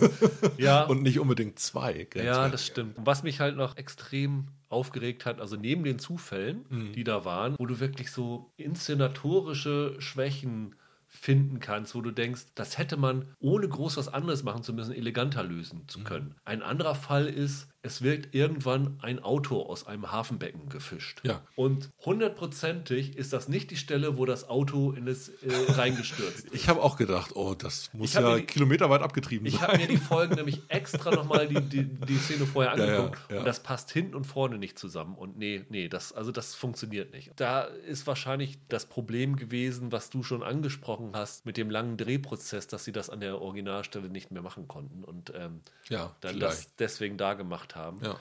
[0.58, 0.84] ja.
[0.84, 2.96] Und nicht unbedingt zwei Ja, das stimmt.
[2.98, 6.94] Was mich halt noch extrem aufgeregt hat, also neben den Zufällen, mhm.
[6.94, 10.76] die da waren, wo du wirklich so inszenatorische Schwächen
[11.16, 14.94] finden kannst, wo du denkst, das hätte man ohne groß was anderes machen zu müssen,
[14.94, 16.04] eleganter lösen zu mhm.
[16.04, 16.28] können.
[16.28, 16.36] Mhm.
[16.46, 21.22] Ein anderer Fall ist, es wird irgendwann ein Auto aus einem Hafenbecken gefischt.
[21.24, 21.42] Ja.
[21.56, 25.34] Und hundertprozentig ist das nicht die Stelle, wo das Auto in das äh,
[25.72, 26.56] reingestürzt ist.
[26.56, 29.62] Ich habe auch gedacht, oh, das muss ja die, kilometerweit abgetrieben ich sein.
[29.62, 33.36] Ich habe mir die Folgen nämlich extra nochmal die, die, die Szene vorher angeguckt ja,
[33.36, 35.16] ja, und das passt hinten und vorne nicht zusammen.
[35.16, 37.34] Und nee, nee, das, also das funktioniert nicht.
[37.36, 42.66] Da ist wahrscheinlich das Problem gewesen, was du schon angesprochen hast, mit dem langen Drehprozess,
[42.66, 46.58] dass sie das an der Originalstelle nicht mehr machen konnten und ähm, ja, dann vielleicht.
[46.58, 48.04] das deswegen da gemacht haben.
[48.04, 48.18] Ja.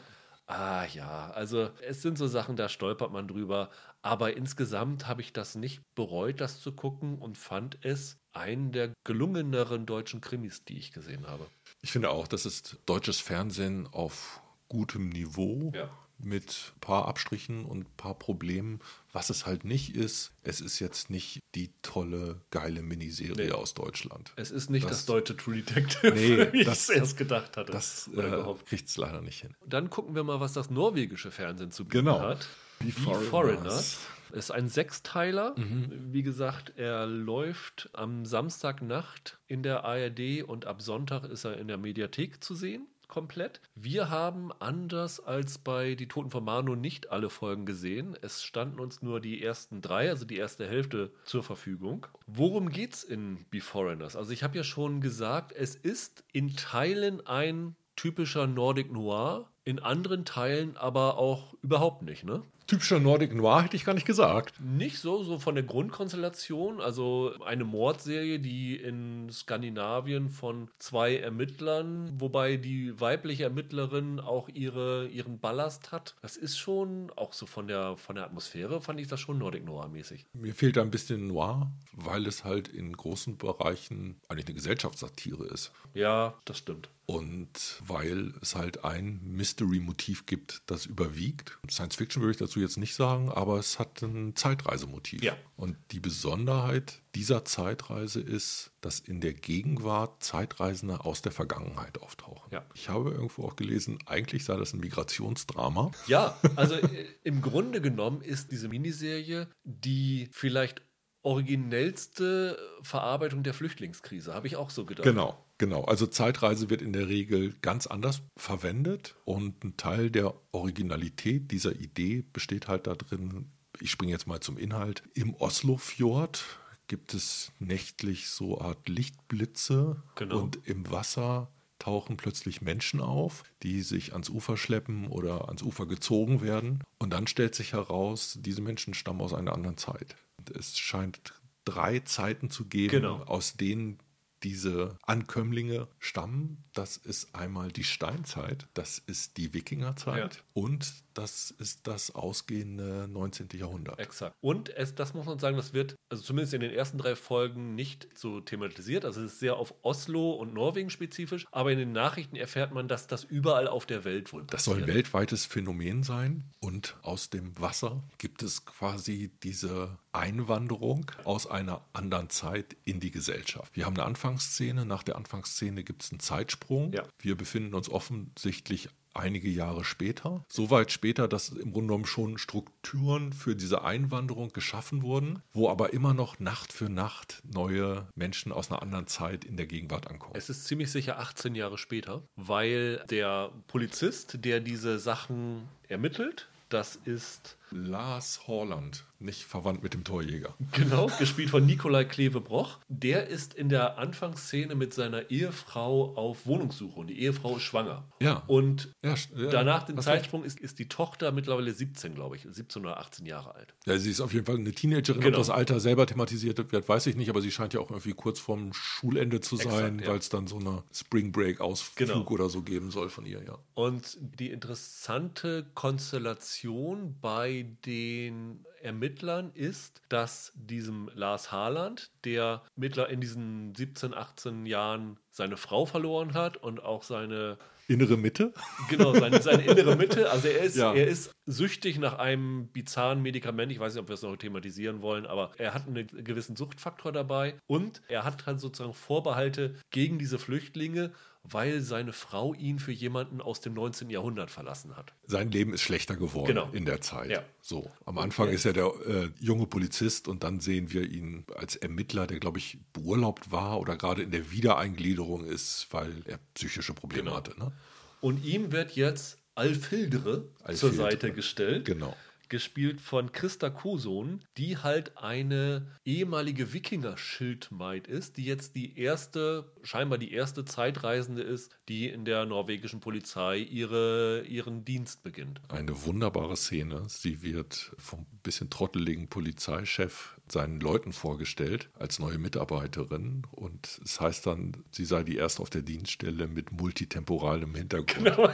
[0.47, 3.71] Ah ja, also es sind so Sachen, da stolpert man drüber.
[4.03, 8.93] Aber insgesamt habe ich das nicht bereut, das zu gucken und fand es einen der
[9.05, 11.47] gelungeneren deutschen Krimis, die ich gesehen habe.
[11.81, 15.73] Ich finde auch, das ist deutsches Fernsehen auf gutem Niveau.
[15.75, 18.81] Ja mit ein paar Abstrichen und ein paar Problemen.
[19.13, 23.53] Was es halt nicht ist, es ist jetzt nicht die tolle, geile Miniserie nee.
[23.53, 24.33] aus Deutschland.
[24.37, 27.57] Es ist nicht das, das deutsche True Detective, nee, wie das, ich es erst gedacht
[27.57, 27.73] hatte.
[27.73, 29.55] Das äh, kriegt es leider nicht hin.
[29.67, 32.21] Dann gucken wir mal, was das norwegische Fernsehen zu bieten genau.
[32.21, 32.49] hat.
[32.81, 33.29] Be Foreigners.
[33.29, 33.99] Foreigners.
[34.33, 35.55] Ist ein Sechsteiler.
[35.57, 36.13] Mhm.
[36.13, 41.69] Wie gesagt, er läuft am Samstagnacht in der ARD und ab Sonntag ist er in
[41.69, 43.61] der Mediathek zu sehen komplett.
[43.77, 48.17] Wir haben anders als bei Die Toten von Mano nicht alle Folgen gesehen.
[48.23, 52.09] Es standen uns nur die ersten drei, also die erste Hälfte zur Verfügung.
[52.27, 54.17] Worum geht's in Beforeigners?
[54.17, 59.79] Also ich habe ja schon gesagt, es ist in Teilen ein typischer Nordic Noir, in
[59.79, 62.43] anderen Teilen aber auch überhaupt nicht, ne?
[62.67, 64.55] Typischer Nordic Noir hätte ich gar nicht gesagt.
[64.61, 66.81] Nicht so, so von der Grundkonstellation.
[66.81, 75.09] Also eine Mordserie, die in Skandinavien von zwei Ermittlern, wobei die weibliche Ermittlerin auch ihre,
[75.09, 76.15] ihren Ballast hat.
[76.23, 79.65] Das ist schon auch so von der, von der Atmosphäre, fand ich das schon Nordic
[79.65, 80.27] Noir-mäßig.
[80.33, 85.45] Mir fehlt da ein bisschen Noir, weil es halt in großen Bereichen eigentlich eine Gesellschaftssatire
[85.47, 85.73] ist.
[85.93, 86.89] Ja, das stimmt.
[87.07, 91.59] Und weil es halt ein Mystery-Motiv gibt, das überwiegt.
[91.71, 95.23] Science Fiction würde ich dazu jetzt nicht sagen, aber es hat ein Zeitreisemotiv.
[95.23, 95.37] Ja.
[95.57, 102.51] Und die Besonderheit dieser Zeitreise ist, dass in der Gegenwart Zeitreisende aus der Vergangenheit auftauchen.
[102.53, 102.65] Ja.
[102.75, 105.93] Ich habe irgendwo auch gelesen, eigentlich sei das ein Migrationsdrama.
[106.07, 110.83] Ja, also äh, im Grunde genommen ist diese Miniserie die vielleicht
[111.23, 115.05] originellste Verarbeitung der Flüchtlingskrise, habe ich auch so gedacht.
[115.05, 115.85] Genau, genau.
[115.85, 121.77] Also Zeitreise wird in der Regel ganz anders verwendet und ein Teil der Originalität dieser
[121.77, 123.47] Idee besteht halt darin,
[123.81, 126.45] ich springe jetzt mal zum Inhalt, im Oslofjord
[126.87, 130.41] gibt es nächtlich so Art Lichtblitze Genau.
[130.43, 135.87] und im Wasser tauchen plötzlich Menschen auf, die sich ans Ufer schleppen oder ans Ufer
[135.87, 136.83] gezogen werden.
[136.99, 140.17] Und dann stellt sich heraus, diese Menschen stammen aus einer anderen Zeit.
[140.39, 143.23] Und Es scheint drei Zeiten zu geben, Genau.
[143.25, 143.99] aus denen
[144.45, 146.63] diese Ankömmlinge stammen.
[146.75, 150.43] Das ist einmal die Steinzeit, das ist die Wikingerzeit Ja.
[150.53, 153.49] und das ist das ausgehende 19.
[153.55, 153.99] Jahrhundert.
[153.99, 154.37] Exakt.
[154.41, 157.75] Und es, das muss man sagen, das wird, also zumindest in den ersten drei Folgen
[157.75, 159.05] nicht so thematisiert.
[159.05, 162.89] Also es ist sehr auf Oslo und Norwegen spezifisch, aber in den Nachrichten erfährt man,
[162.89, 164.97] dass das überall auf der Welt wohl Das soll ein passiert.
[164.97, 172.31] weltweites Phänomen sein und aus dem Wasser gibt es quasi diese Einwanderung aus einer anderen
[172.31, 173.77] Zeit in die Gesellschaft.
[173.77, 176.93] Wir haben eine Anfangsszene, nach der Anfangsszene gibt es einen Zeitsprung.
[176.93, 177.05] Ja.
[177.19, 180.45] Wir befinden uns offensichtlich einige Jahre später.
[180.49, 185.69] So weit später, dass im Grunde genommen schon Strukturen für diese Einwanderung geschaffen wurden, wo
[185.69, 190.09] aber immer noch Nacht für Nacht neue Menschen aus einer anderen Zeit in der Gegenwart
[190.09, 190.35] ankommen.
[190.37, 196.97] Es ist ziemlich sicher 18 Jahre später, weil der Polizist, der diese Sachen ermittelt, das
[196.97, 200.55] ist Lars Horland, nicht verwandt mit dem Torjäger.
[200.73, 202.79] Genau, gespielt von Nikolai Kleve-Broch.
[202.89, 208.05] Der ist in der Anfangsszene mit seiner Ehefrau auf Wohnungssuche und die Ehefrau ist schwanger.
[208.21, 208.43] Ja.
[208.47, 209.99] Und Ja, ja, danach den.
[210.01, 213.75] Zeitsprung ist, ist die Tochter mittlerweile 17, glaube ich, 17 oder 18 Jahre alt.
[213.87, 215.21] Ja, sie ist auf jeden Fall eine Teenagerin.
[215.21, 215.39] Genau.
[215.39, 218.13] Ob das Alter selber thematisiert wird, weiß ich nicht, aber sie scheint ja auch irgendwie
[218.13, 220.09] kurz vorm Schulende zu sein, ja.
[220.09, 222.27] weil es dann so eine Spring Break-Ausflug Genau.
[222.29, 223.59] oder so geben soll von ihr, ja.
[223.75, 233.21] Und die interessante Konstellation bei den Ermittlern ist, dass diesem Lars Harland, der mittler in
[233.21, 238.53] diesen 17, 18 Jahren seine Frau verloren hat und auch seine Innere Mitte?
[238.89, 240.31] Genau, seine, seine innere Mitte.
[240.31, 240.95] Also er ist, Ja.
[240.95, 243.71] er ist süchtig nach einem bizarren Medikament.
[243.73, 247.13] Ich weiß nicht, ob wir es noch thematisieren wollen, aber er hat einen gewissen Suchtfaktor
[247.13, 251.13] dabei und er hat halt sozusagen Vorbehalte gegen diese Flüchtlinge,
[251.45, 254.09] weil seine Frau ihn für jemanden aus dem 19.
[254.11, 255.13] Jahrhundert verlassen hat.
[255.27, 256.71] Sein Leben ist schlechter geworden Genau.
[256.73, 257.31] in der Zeit.
[257.31, 257.43] Ja.
[257.61, 257.91] So.
[258.07, 262.27] Am Anfang ist er der äh, junge Polizist und dann sehen wir ihn als Ermittler,
[262.27, 267.25] der, glaube ich, beurlaubt war oder gerade in der Wiedereingliederung ist, weil er psychische Probleme
[267.25, 267.37] Genau.
[267.37, 267.59] hatte.
[267.59, 267.73] Ne?
[268.21, 270.97] Und ihm wird jetzt Alfildre zur Alfildre.
[270.97, 271.85] Seite gestellt.
[271.85, 272.17] Genau.
[272.55, 280.19] Gespielt von Christa Koson, die halt eine ehemalige Wikinger-Schildmaid ist, die jetzt die erste, scheinbar
[280.19, 285.63] die erste Zeitreisende ist, die in der norwegischen Polizei ihre, ihren Dienst beginnt.
[285.67, 287.03] Eine wunderbare Szene.
[287.09, 294.47] Sie wird vom bisschen trotteligen Polizeichef seinen Leuten vorgestellt als neue Mitarbeiterin und es heißt
[294.47, 298.31] dann, sie sei die erste auf der Dienststelle mit multitemporalem Hintergrund.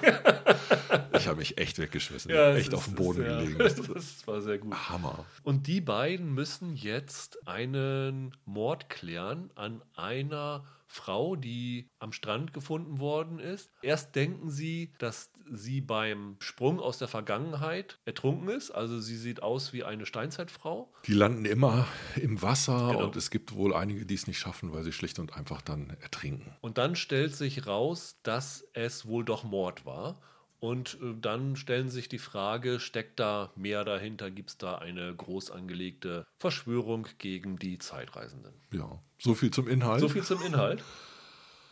[1.12, 2.40] Ich habe mich echt weggeschmissen, Genau.
[2.42, 3.58] Ja, echt ist- auf dem Boden ja, gelegen.
[3.94, 4.72] Das war sehr gut.
[4.88, 5.24] Hammer.
[5.42, 12.98] Und die beiden müssen jetzt einen Mord klären an einer Frau, die am Strand gefunden
[12.98, 13.70] worden ist.
[13.80, 18.72] Erst denken sie, dass sie beim Sprung aus der Vergangenheit ertrunken ist.
[18.72, 20.92] Also sie sieht aus wie eine Steinzeitfrau.
[21.06, 21.86] Die landen immer
[22.16, 23.04] im Wasser Genau.
[23.04, 25.90] und es gibt wohl einige, die es nicht schaffen, weil sie schlicht und einfach dann
[26.00, 26.56] ertrinken.
[26.60, 30.20] Und dann stellt sich raus, dass es wohl doch Mord war.
[30.60, 34.30] Und äh, dann stellen sich die Frage, steckt da mehr dahinter?
[34.30, 38.52] Gibt es da eine groß angelegte Verschwörung gegen die Zeitreisenden?
[38.70, 40.00] Ja, so viel zum Inhalt.
[40.00, 40.84] So viel zum Inhalt.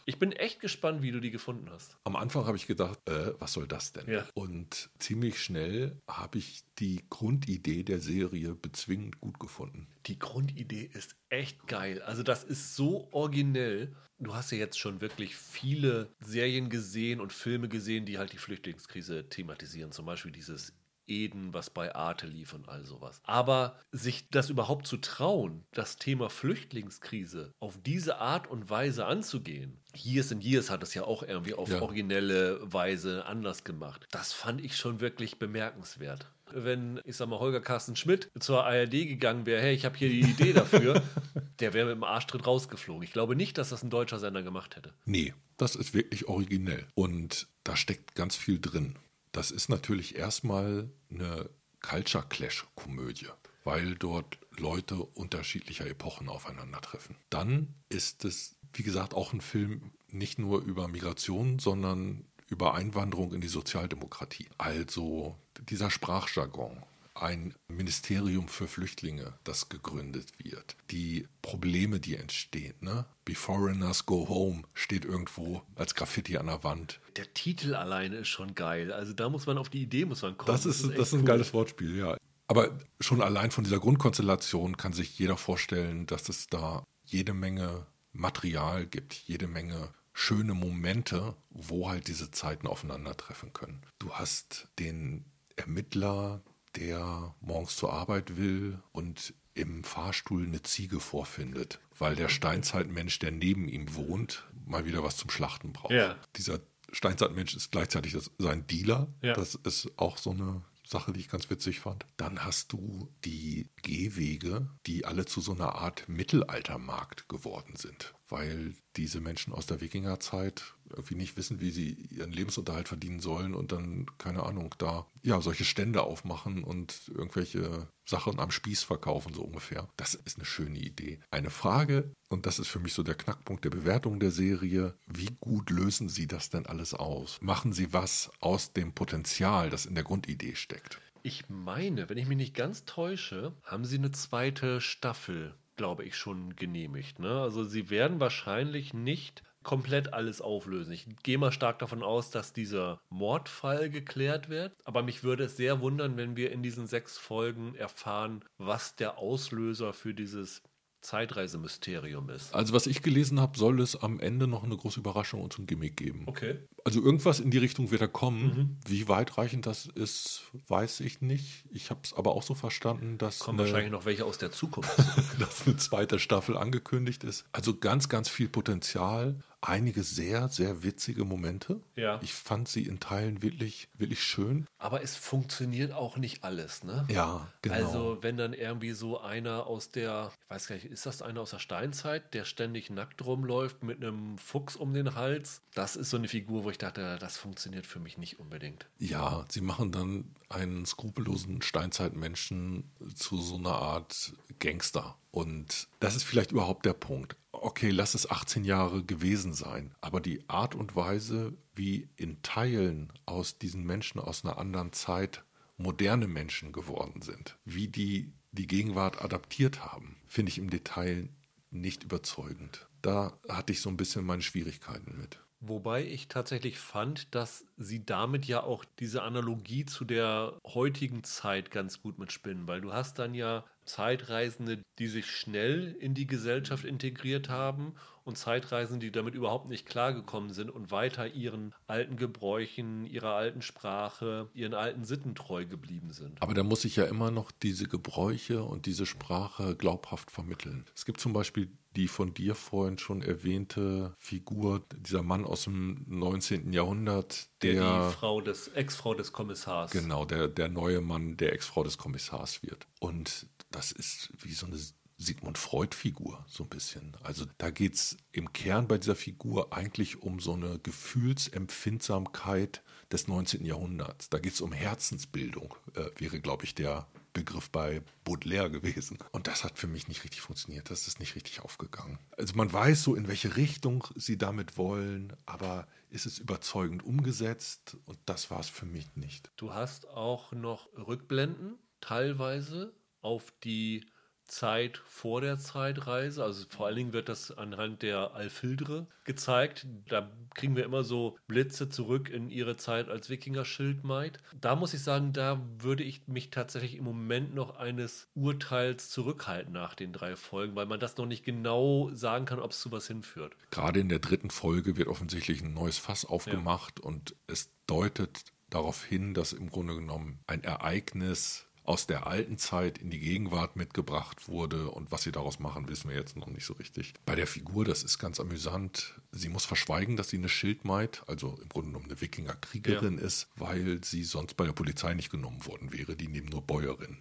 [0.08, 1.98] Ich bin echt gespannt, wie du die gefunden hast.
[2.04, 4.08] Am Anfang habe ich gedacht, äh, was soll das denn?
[4.10, 4.26] Ja.
[4.32, 9.86] Und ziemlich schnell habe ich die Grundidee der Serie bezwingend gut gefunden.
[10.06, 12.00] Die Grundidee ist echt geil.
[12.00, 13.94] Also das ist so originell.
[14.18, 18.38] Du hast ja jetzt schon wirklich viele Serien gesehen und Filme gesehen, die halt die
[18.38, 19.92] Flüchtlingskrise thematisieren.
[19.92, 20.72] Zum Beispiel dieses
[21.08, 23.20] Eden, was bei Arte lief und all sowas.
[23.24, 29.80] Aber sich das überhaupt zu trauen, das Thema Flüchtlingskrise auf diese Art und Weise anzugehen.
[30.04, 31.80] Years and Years hat es ja auch irgendwie auf Ja.
[31.82, 34.06] originelle Weise anders gemacht.
[34.10, 36.30] Das fand ich schon wirklich bemerkenswert.
[36.50, 40.08] Wenn, ich sag mal, Holger Carsten Schmidt zur ARD gegangen wäre, hey, ich habe hier
[40.08, 41.02] die Idee dafür,
[41.60, 43.02] der wäre mit dem Arschtritt rausgeflogen.
[43.02, 44.94] Ich glaube nicht, dass das ein deutscher Sender gemacht hätte.
[45.04, 46.86] Nee, das ist wirklich originell.
[46.94, 48.96] Und da steckt ganz viel drin.
[49.32, 51.50] Das ist natürlich erstmal eine
[51.82, 53.26] Culture Clash-Komödie,
[53.64, 57.16] weil dort Leute unterschiedlicher Epochen aufeinandertreffen.
[57.28, 63.34] Dann ist es, wie gesagt, auch ein Film nicht nur über Migration, sondern über Einwanderung
[63.34, 64.48] in die Sozialdemokratie.
[64.56, 65.36] Also
[65.68, 66.82] dieser Sprachjargon,
[67.14, 70.76] ein Ministerium für Flüchtlinge, das gegründet wird.
[70.90, 72.74] Die Probleme, die entstehen.
[72.80, 73.04] Ne?
[73.24, 77.00] Be Foreigners Go Home steht irgendwo als Graffiti an der Wand.
[77.16, 78.92] Der Titel alleine ist schon geil.
[78.92, 80.52] Also da muss man auf die Idee muss man kommen.
[80.52, 81.26] Das ist, das echt ist ein cool.
[81.26, 82.16] geiles Wortspiel, ja.
[82.46, 87.86] Aber schon allein von dieser Grundkonstellation kann sich jeder vorstellen, dass es da jede Menge
[88.18, 93.82] Material gibt, jede Menge schöne Momente, wo halt diese Zeiten aufeinandertreffen können.
[93.98, 95.24] Du hast den
[95.56, 96.42] Ermittler,
[96.74, 103.30] der morgens zur Arbeit will und im Fahrstuhl eine Ziege vorfindet, weil der Steinzeitmensch, der
[103.30, 105.92] neben ihm wohnt, mal wieder was zum Schlachten braucht.
[105.92, 106.16] Ja.
[106.36, 106.60] Dieser
[106.92, 109.08] Steinzeitmensch ist gleichzeitig das, sein Dealer.
[109.22, 109.34] Ja.
[109.34, 112.06] Das ist auch so eine Sache, die ich ganz witzig fand.
[112.16, 118.74] Dann hast du die Gehwege, die alle zu so einer Art Mittelaltermarkt geworden sind, weil
[118.96, 123.72] diese Menschen aus der Wikingerzeit irgendwie nicht wissen, wie sie ihren Lebensunterhalt verdienen sollen und
[123.72, 129.42] dann, keine Ahnung, da ja solche Stände aufmachen und irgendwelche Sachen am Spieß verkaufen, so
[129.42, 129.88] ungefähr.
[129.96, 131.20] Das ist eine schöne Idee.
[131.30, 135.30] Eine Frage, und das ist für mich so der Knackpunkt der Bewertung der Serie, wie
[135.40, 137.38] gut lösen Sie das denn alles aus?
[137.40, 141.00] Machen Sie was aus dem Potenzial, das in der Grundidee steckt?
[141.22, 146.16] Ich meine, wenn ich mich nicht ganz täusche, haben sie eine zweite Staffel, glaube ich,
[146.16, 147.18] schon genehmigt.
[147.18, 147.40] Ne?
[147.40, 150.92] Also sie werden wahrscheinlich nicht komplett alles auflösen.
[150.92, 154.72] Ich gehe mal stark davon aus, dass dieser Mordfall geklärt wird.
[154.84, 159.18] Aber mich würde es sehr wundern, wenn wir in diesen sechs Folgen erfahren, was der
[159.18, 160.62] Auslöser für dieses
[161.00, 162.54] Zeitreisemysterium ist.
[162.54, 165.62] Also was ich gelesen habe, soll es am Ende noch eine große Überraschung und so
[165.62, 166.24] ein Gimmick geben.
[166.26, 166.58] Okay.
[166.84, 168.78] Also irgendwas in die Richtung wird da kommen.
[168.86, 171.64] Wie weitreichend das ist, weiß ich nicht.
[171.70, 174.50] Ich habe es aber auch so verstanden, dass Kommen eine, wahrscheinlich noch welche aus der
[174.50, 174.98] Zukunft.
[175.38, 177.44] dass eine zweite Staffel angekündigt ist.
[177.52, 179.38] Also ganz, ganz viel Potenzial.
[179.60, 181.80] Einige sehr, sehr witzige Momente.
[181.96, 182.20] Ja.
[182.22, 184.66] Ich fand sie in Teilen wirklich, wirklich schön.
[184.78, 187.06] Aber es funktioniert auch nicht alles, ne?
[187.10, 187.74] Ja, genau.
[187.74, 191.40] Also, wenn dann irgendwie so einer aus der, ich weiß gar nicht, ist das einer
[191.40, 195.60] aus der Steinzeit, der ständig nackt rumläuft mit einem Fuchs um den Hals?
[195.74, 198.86] Das ist so eine Figur, wo ich dachte, das funktioniert für mich nicht unbedingt.
[198.98, 202.84] Ja, sie machen dann einen skrupellosen Steinzeitmenschen
[203.14, 205.16] zu so einer Art Gangster.
[205.30, 207.36] Und das ist vielleicht überhaupt der Punkt.
[207.62, 213.12] Okay, lass es 18 Jahre gewesen sein, aber die Art und Weise, wie in Teilen
[213.26, 215.44] aus diesen Menschen aus einer anderen Zeit
[215.76, 221.28] moderne Menschen geworden sind, wie die die Gegenwart adaptiert haben, finde ich im Detail
[221.70, 222.88] nicht überzeugend.
[223.02, 225.38] Da hatte ich so ein bisschen meine Schwierigkeiten mit.
[225.60, 231.72] Wobei ich tatsächlich fand, dass sie damit ja auch diese Analogie zu der heutigen Zeit
[231.72, 236.84] ganz gut mitspinnen, weil du hast dann ja Zeitreisende, die sich schnell in die Gesellschaft
[236.84, 237.94] integriert haben
[238.28, 243.62] und Zeitreisende, die damit überhaupt nicht klargekommen sind und weiter ihren alten Gebräuchen, ihrer alten
[243.62, 246.40] Sprache, ihren alten Sitten treu geblieben sind.
[246.40, 250.84] Aber da muss ich ja immer noch diese Gebräuche und diese Sprache glaubhaft vermitteln.
[250.94, 256.04] Es gibt zum Beispiel die von dir vorhin schon erwähnte Figur, dieser Mann aus dem
[256.06, 256.72] 19.
[256.72, 259.90] Jahrhundert, Der, der, die Frau des Ex-Frau des Kommissars.
[259.90, 262.86] genau, der, der neue Mann, der Ex-Frau des Kommissars wird.
[263.00, 264.76] Und das ist wie so eine
[265.18, 267.16] Sigmund Freud-Figur, so ein bisschen.
[267.22, 273.26] Also da geht es im Kern bei dieser Figur eigentlich um so eine Gefühlsempfindsamkeit des
[273.26, 273.64] 19.
[273.64, 274.30] Jahrhunderts.
[274.30, 279.18] Da geht es um Herzensbildung, äh, wäre, glaube ich, der Begriff bei Baudelaire gewesen.
[279.32, 280.88] Und das hat für mich nicht richtig funktioniert.
[280.90, 282.18] Das ist nicht richtig aufgegangen.
[282.36, 287.96] Also man weiß so, in welche Richtung sie damit wollen, aber ist es überzeugend umgesetzt?
[288.04, 289.50] Und das war es für mich nicht.
[289.56, 294.06] Du hast auch noch Rückblenden, teilweise auf die
[294.48, 296.42] Zeit vor der Zeitreise.
[296.42, 299.86] Also vor allen Dingen wird das anhand der Alfildre gezeigt.
[300.08, 304.38] Da kriegen wir immer so Blitze zurück in ihre Zeit als Wikinger-Schildmaid.
[304.60, 309.72] Da muss ich sagen, da würde ich mich tatsächlich im Moment noch eines Urteils zurückhalten
[309.72, 312.90] nach den drei Folgen, weil man das noch nicht genau sagen kann, ob es zu
[312.90, 313.54] was hinführt.
[313.70, 317.04] Gerade in der dritten Folge wird offensichtlich ein neues Fass aufgemacht ja.
[317.04, 322.98] und es deutet darauf hin, dass im Grunde genommen ein Ereignis aus der alten Zeit
[322.98, 324.90] in die Gegenwart mitgebracht wurde.
[324.90, 327.14] Und was sie daraus machen, wissen wir jetzt noch nicht so richtig.
[327.24, 329.14] Bei der Figur, das ist ganz amüsant.
[329.32, 333.24] Sie muss verschweigen, dass sie eine Schildmaid, also im Grunde genommen eine Wikinger-Kriegerin ja.
[333.24, 336.14] ist, weil sie sonst bei der Polizei nicht genommen worden wäre.
[336.14, 337.16] Die nehmen nur Bäuerin.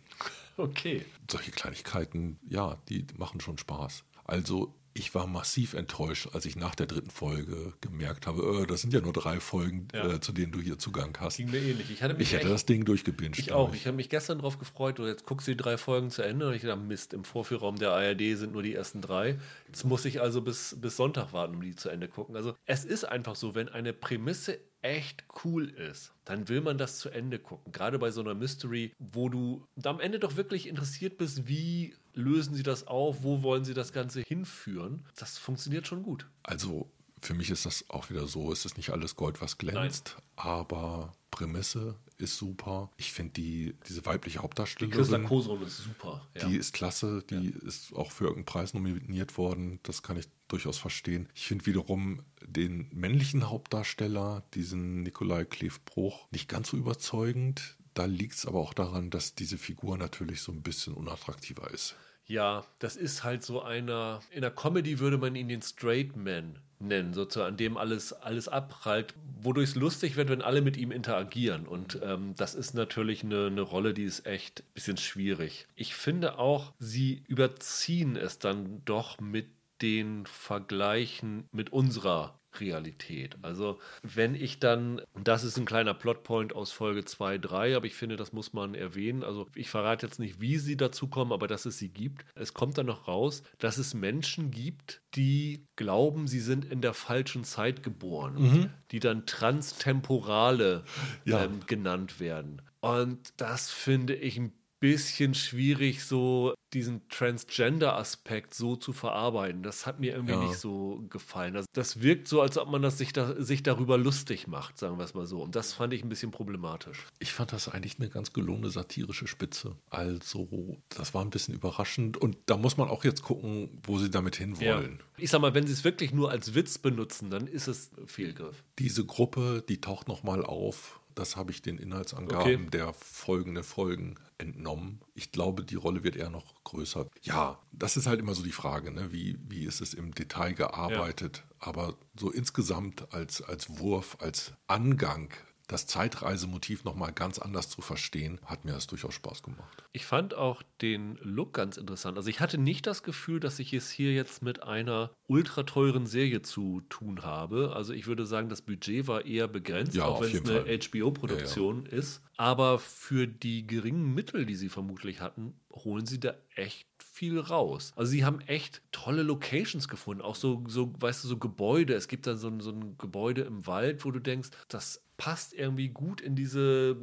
[0.58, 1.06] Okay.
[1.32, 4.04] Solche Kleinigkeiten, ja, die machen schon Spaß.
[4.26, 8.82] Also ich war massiv enttäuscht, als ich nach der dritten Folge gemerkt habe, äh, das
[8.82, 10.16] sind ja nur drei Folgen, ja.
[10.16, 11.38] äh, zu denen du hier Zugang hast.
[11.38, 11.90] Ging mir ähnlich.
[11.92, 13.40] Ich, ich hätte das Ding durchgebinged.
[13.40, 13.74] Ich auch.
[13.74, 16.54] Ich habe mich gestern darauf gefreut, jetzt guckst du die drei Folgen zu Ende und
[16.54, 19.40] ich dachte, Mist, im Vorführraum der ARD sind nur die ersten drei.
[19.68, 22.36] Jetzt muss ich also bis, bis Sonntag warten, um die zu Ende gucken.
[22.36, 27.00] Also es ist einfach so, wenn eine Prämisse echt cool ist, dann will man das
[27.00, 27.72] zu Ende gucken.
[27.72, 32.56] Gerade bei so einer Mystery, wo du am Ende doch wirklich interessiert bist, wie lösen
[32.56, 35.06] sie das auf, wo wollen sie das Ganze hinführen.
[35.18, 36.28] Das funktioniert schon gut.
[36.44, 36.90] Also
[37.22, 40.24] für mich ist das auch wieder so, es ist nicht alles Gold, was glänzt, Nein.
[40.36, 42.90] aber Prämisse ist super.
[42.98, 44.92] Ich finde die, diese weibliche Hauptdarstellerin.
[44.92, 46.28] Die Christa ist super.
[46.36, 46.48] Ja.
[46.48, 47.68] Die ist klasse, die ja.
[47.68, 49.80] ist auch für irgendeinen Preis nominiert worden.
[49.84, 51.30] Das kann ich durchaus verstehen.
[51.34, 57.78] Ich finde wiederum den männlichen Hauptdarsteller, diesen Nikolai Kleef-Bruch, nicht ganz so überzeugend.
[57.94, 61.96] Da liegt es aber auch daran, dass diese Figur natürlich so ein bisschen unattraktiver ist.
[62.28, 64.22] Ja, das ist halt so einer.
[64.32, 68.48] In der Comedy würde man ihn den Straight Man nennen, sozusagen, an dem alles, alles
[68.48, 71.68] abprallt, wodurch es lustig wird, wenn alle mit ihm interagieren.
[71.68, 75.68] Und ähm, das ist natürlich eine, eine Rolle, die ist echt ein bisschen schwierig.
[75.76, 79.48] Ich finde auch, sie überziehen es dann doch mit
[79.82, 83.38] den Vergleichen mit unserer Realität.
[83.42, 87.96] Also wenn ich dann, das ist ein kleiner Plotpoint aus Folge 2, 3, aber ich
[87.96, 89.24] finde, das muss man erwähnen.
[89.24, 92.26] Also ich verrate jetzt nicht, wie sie dazu kommen, aber dass es sie gibt.
[92.36, 96.94] Es kommt dann noch raus, dass es Menschen gibt, die glauben, sie sind in der
[96.94, 98.70] falschen Zeit geboren, mhm.
[98.92, 100.84] die dann Transtemporale
[101.26, 101.44] ja.
[101.44, 102.62] ähm, genannt werden.
[102.80, 109.64] Und das finde ich ein bisschen schwierig, so diesen Transgender-Aspekt so zu verarbeiten.
[109.64, 110.44] Das hat mir irgendwie ja.
[110.44, 111.56] nicht so gefallen.
[111.56, 114.98] Also das wirkt so, als ob man das sich, da, sich darüber lustig macht, sagen
[114.98, 115.42] wir es mal so.
[115.42, 117.06] Und das fand ich ein bisschen problematisch.
[117.20, 119.76] Ich fand das eigentlich eine ganz gelungene satirische Spitze.
[119.90, 122.18] Also, das war ein bisschen überraschend.
[122.18, 124.98] Und da muss man auch jetzt gucken, wo sie damit hinwollen.
[125.00, 125.06] Ja.
[125.18, 128.64] Ich sag mal, wenn sie es wirklich nur als Witz benutzen, dann ist es Fehlgriff.
[128.78, 132.70] Diese Gruppe, die taucht nochmal auf das habe ich den Inhaltsangaben okay.
[132.72, 135.02] der folgenden Folgen entnommen.
[135.16, 137.08] Ich glaube, die Rolle wird eher noch größer.
[137.24, 139.12] Ja, das ist halt immer so die Frage, ne?
[139.12, 141.44] wie, wie ist es im Detail gearbeitet.
[141.46, 141.68] Ja.
[141.68, 145.34] Aber so insgesamt als, als Wurf, als Angang
[145.68, 149.84] das Zeitreisemotiv nochmal ganz anders zu verstehen, hat mir das durchaus Spaß gemacht.
[149.92, 152.18] Ich fand auch den Look ganz interessant.
[152.18, 156.06] Also ich hatte nicht das Gefühl, dass ich es hier jetzt mit einer ultra teuren
[156.06, 157.74] Serie zu tun habe.
[157.76, 161.86] Also ich würde sagen, das Budget war eher begrenzt, ja, auch wenn es eine HBO-Produktion
[161.86, 161.98] ja, ja.
[161.98, 162.22] ist.
[162.38, 167.94] Aber für die geringen Mittel, die sie vermutlich hatten, holen sie da echt viel raus.
[167.96, 171.96] Also sie haben echt tolle Locations gefunden, auch so, so weißt du, so Gebäude.
[171.96, 175.90] Es gibt da so, so ein Gebäude im Wald, wo du denkst, das passt irgendwie
[175.90, 176.96] gut in diese,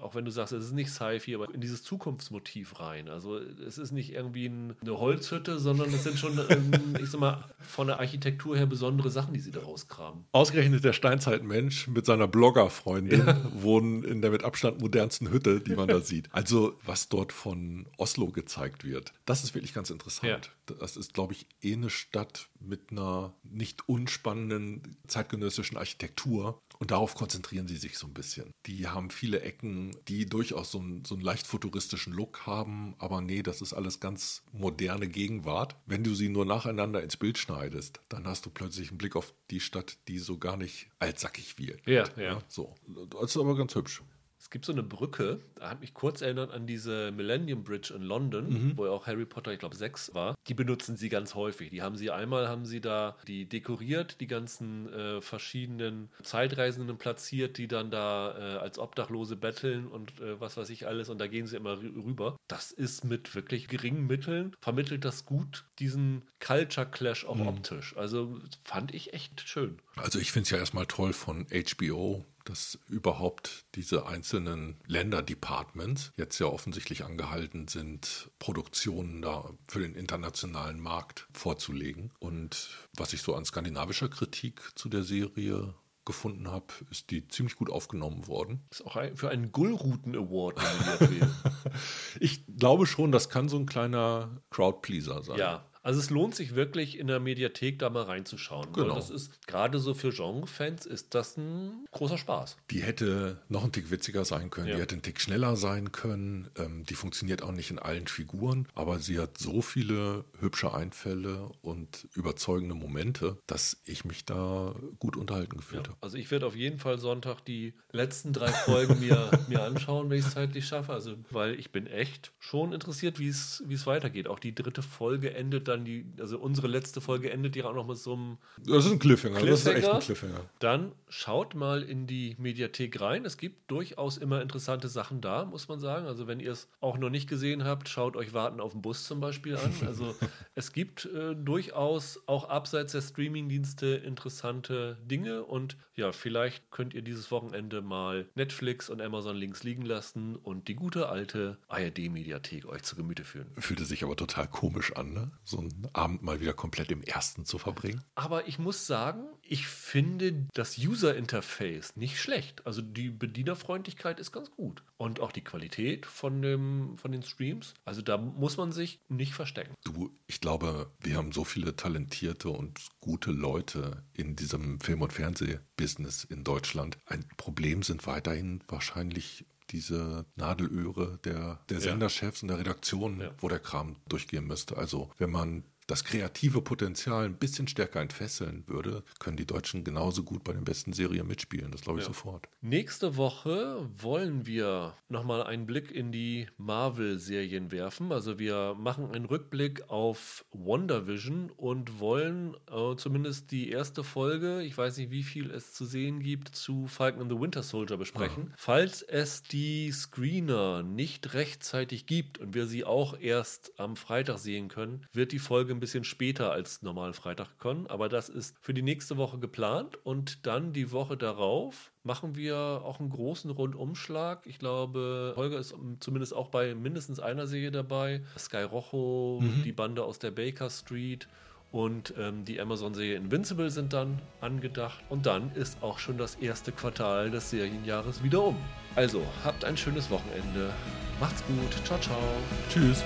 [0.00, 3.08] auch wenn du sagst, es ist nicht Sci-Fi, aber in dieses Zukunftsmotiv rein.
[3.08, 7.44] Also es ist nicht irgendwie eine Holzhütte, sondern es sind schon, ähm, ich sag mal,
[7.60, 10.24] von der Architektur her besondere Sachen, die sie da rauskramen.
[10.32, 13.40] Ausgerechnet der Steinzeitmensch mit seiner Bloggerfreundin ja.
[13.54, 16.28] wohnen in der mit Abstand modernsten Hütte, die man da sieht.
[16.32, 20.50] Also was dort von Oslo gezeigt wird, das ist wirklich ganz interessant.
[20.68, 20.74] Ja.
[20.78, 26.60] Das ist, glaube ich, eh eine Stadt mit einer nicht unspannenden zeitgenössischen Architektur.
[26.82, 28.50] Und darauf konzentrieren sie sich so ein bisschen.
[28.66, 33.20] Die haben viele Ecken, die durchaus so einen, so einen leicht futuristischen Look haben, aber
[33.20, 35.76] nee, das ist alles ganz moderne Gegenwart.
[35.86, 39.32] Wenn du sie nur nacheinander ins Bild schneidest, dann hast du plötzlich einen Blick auf
[39.52, 41.86] die Stadt, die so gar nicht altsackig wirkt.
[41.86, 42.42] Ja, ja.
[42.48, 42.74] So,
[43.10, 44.02] das ist aber ganz hübsch.
[44.42, 48.02] Es gibt so eine Brücke, da hat mich kurz erinnert an diese Millennium Bridge in
[48.02, 48.72] London, mhm.
[48.76, 50.34] wo ja auch Harry Potter, ich glaube, sechs war.
[50.48, 51.70] Die benutzen sie ganz häufig.
[51.70, 57.56] Die haben sie einmal, haben sie da die dekoriert, die ganzen äh, verschiedenen Zeitreisenden platziert,
[57.56, 61.08] die dann da äh, als Obdachlose betteln und äh, was weiß ich alles.
[61.08, 62.36] Und da gehen sie immer rüber.
[62.48, 67.46] Das ist mit wirklich geringen Mitteln, vermittelt das gut diesen Culture Clash auch mhm.
[67.46, 67.96] optisch.
[67.96, 69.78] Also fand ich echt schön.
[69.96, 76.38] Also ich finde es ja erstmal toll von HBO, dass überhaupt diese einzelnen Länderdepartments jetzt
[76.38, 82.12] ja offensichtlich angehalten sind, Produktionen da für den internationalen Markt vorzulegen.
[82.18, 85.74] Und was ich so an skandinavischer Kritik zu der Serie
[86.04, 88.66] gefunden habe, ist die ziemlich gut aufgenommen worden.
[88.70, 90.58] Ist auch für einen Gullruten Award
[91.00, 91.30] nominiert
[92.20, 95.38] Ich glaube schon, das kann so ein kleiner Crowdpleaser sein.
[95.38, 98.72] Ja, also es lohnt sich wirklich in der Mediathek da mal reinzuschauen.
[98.72, 98.94] Genau.
[98.94, 102.56] Das ist gerade so für Genre-Fans ist das ein großer Spaß.
[102.70, 104.76] Die hätte noch ein Tick witziger sein können, ja.
[104.76, 106.48] die hätte ein Tick schneller sein können.
[106.56, 111.50] Ähm, die funktioniert auch nicht in allen Figuren, aber sie hat so viele hübsche Einfälle
[111.62, 115.92] und überzeugende Momente, dass ich mich da gut unterhalten gefühlt ja.
[115.92, 115.98] habe.
[116.00, 120.18] Also ich werde auf jeden Fall Sonntag die letzten drei Folgen mir, mir anschauen, wenn
[120.20, 120.92] ich es zeitlich schaffe.
[120.92, 124.28] Also weil ich bin echt schon interessiert, wie es weitergeht.
[124.28, 127.86] Auch die dritte Folge endet dann die, also unsere letzte Folge endet ja auch noch
[127.86, 128.38] mit so einem.
[128.58, 129.38] Das ist ein Cliffhanger.
[129.38, 129.50] Cliffhanger.
[129.50, 130.50] Das ist echt ein Cliffhanger.
[130.58, 133.24] Dann schaut mal in die Mediathek rein.
[133.24, 136.06] Es gibt durchaus immer interessante Sachen da, muss man sagen.
[136.06, 139.04] Also wenn ihr es auch noch nicht gesehen habt, schaut euch Warten auf den Bus
[139.04, 139.72] zum Beispiel an.
[139.86, 140.14] Also
[140.54, 147.02] es gibt äh, durchaus auch abseits der Streamingdienste interessante Dinge und ja, vielleicht könnt ihr
[147.02, 152.82] dieses Wochenende mal Netflix und Amazon links liegen lassen und die gute alte ARD-Mediathek euch
[152.82, 153.48] zu Gemüte führen.
[153.58, 155.30] Fühlte sich aber total komisch an, ne?
[155.44, 158.02] So einen Abend mal wieder komplett im ersten zu verbringen.
[158.14, 162.66] Aber ich muss sagen, ich finde das User-Interface nicht schlecht.
[162.66, 164.82] Also die Bedienerfreundlichkeit ist ganz gut.
[164.96, 167.74] Und auch die Qualität von, dem, von den Streams.
[167.84, 169.74] Also da muss man sich nicht verstecken.
[169.84, 175.12] Du, ich glaube, wir haben so viele talentierte und gute Leute in diesem Film- und
[175.12, 176.98] Fernsehbusiness in Deutschland.
[177.06, 183.58] Ein Problem sind weiterhin wahrscheinlich diese Nadelöhre der, der Senderchefs und der Redaktion, wo der
[183.58, 184.76] Kram durchgehen müsste.
[184.76, 190.22] Also wenn man das kreative Potenzial ein bisschen stärker entfesseln würde, können die Deutschen genauso
[190.22, 191.70] gut bei den besten Serien mitspielen.
[191.70, 192.12] Das glaube ich ja.
[192.12, 192.48] sofort.
[192.60, 198.12] Nächste Woche wollen wir nochmal einen Blick in die Marvel-Serien werfen.
[198.12, 204.76] Also wir machen einen Rückblick auf WandaVision und wollen äh, zumindest die erste Folge, ich
[204.76, 208.50] weiß nicht, wie viel es zu sehen gibt, zu Falcon and the Winter Soldier besprechen.
[208.52, 208.54] Ah.
[208.56, 214.68] Falls es die Screener nicht rechtzeitig gibt und wir sie auch erst am Freitag sehen
[214.68, 218.56] können, wird die Folge Folge ein bisschen später als normal Freitag kommen, aber das ist
[218.60, 223.50] für die nächste Woche geplant und dann die Woche darauf machen wir auch einen großen
[223.50, 224.46] Rundumschlag.
[224.46, 228.22] Ich glaube, Holger ist zumindest auch bei mindestens einer Serie dabei.
[228.38, 229.62] Sky Rojo, mhm.
[229.64, 231.28] die Bande aus der Baker Street
[231.72, 235.02] und ähm, die Amazon-Serie Invincible sind dann angedacht.
[235.08, 238.56] Und dann ist auch schon das erste Quartal des Serienjahres wieder um.
[238.94, 240.72] Also, habt ein schönes Wochenende.
[241.18, 241.86] Macht's gut.
[241.86, 242.22] Ciao, ciao.
[242.68, 243.02] Tschüss.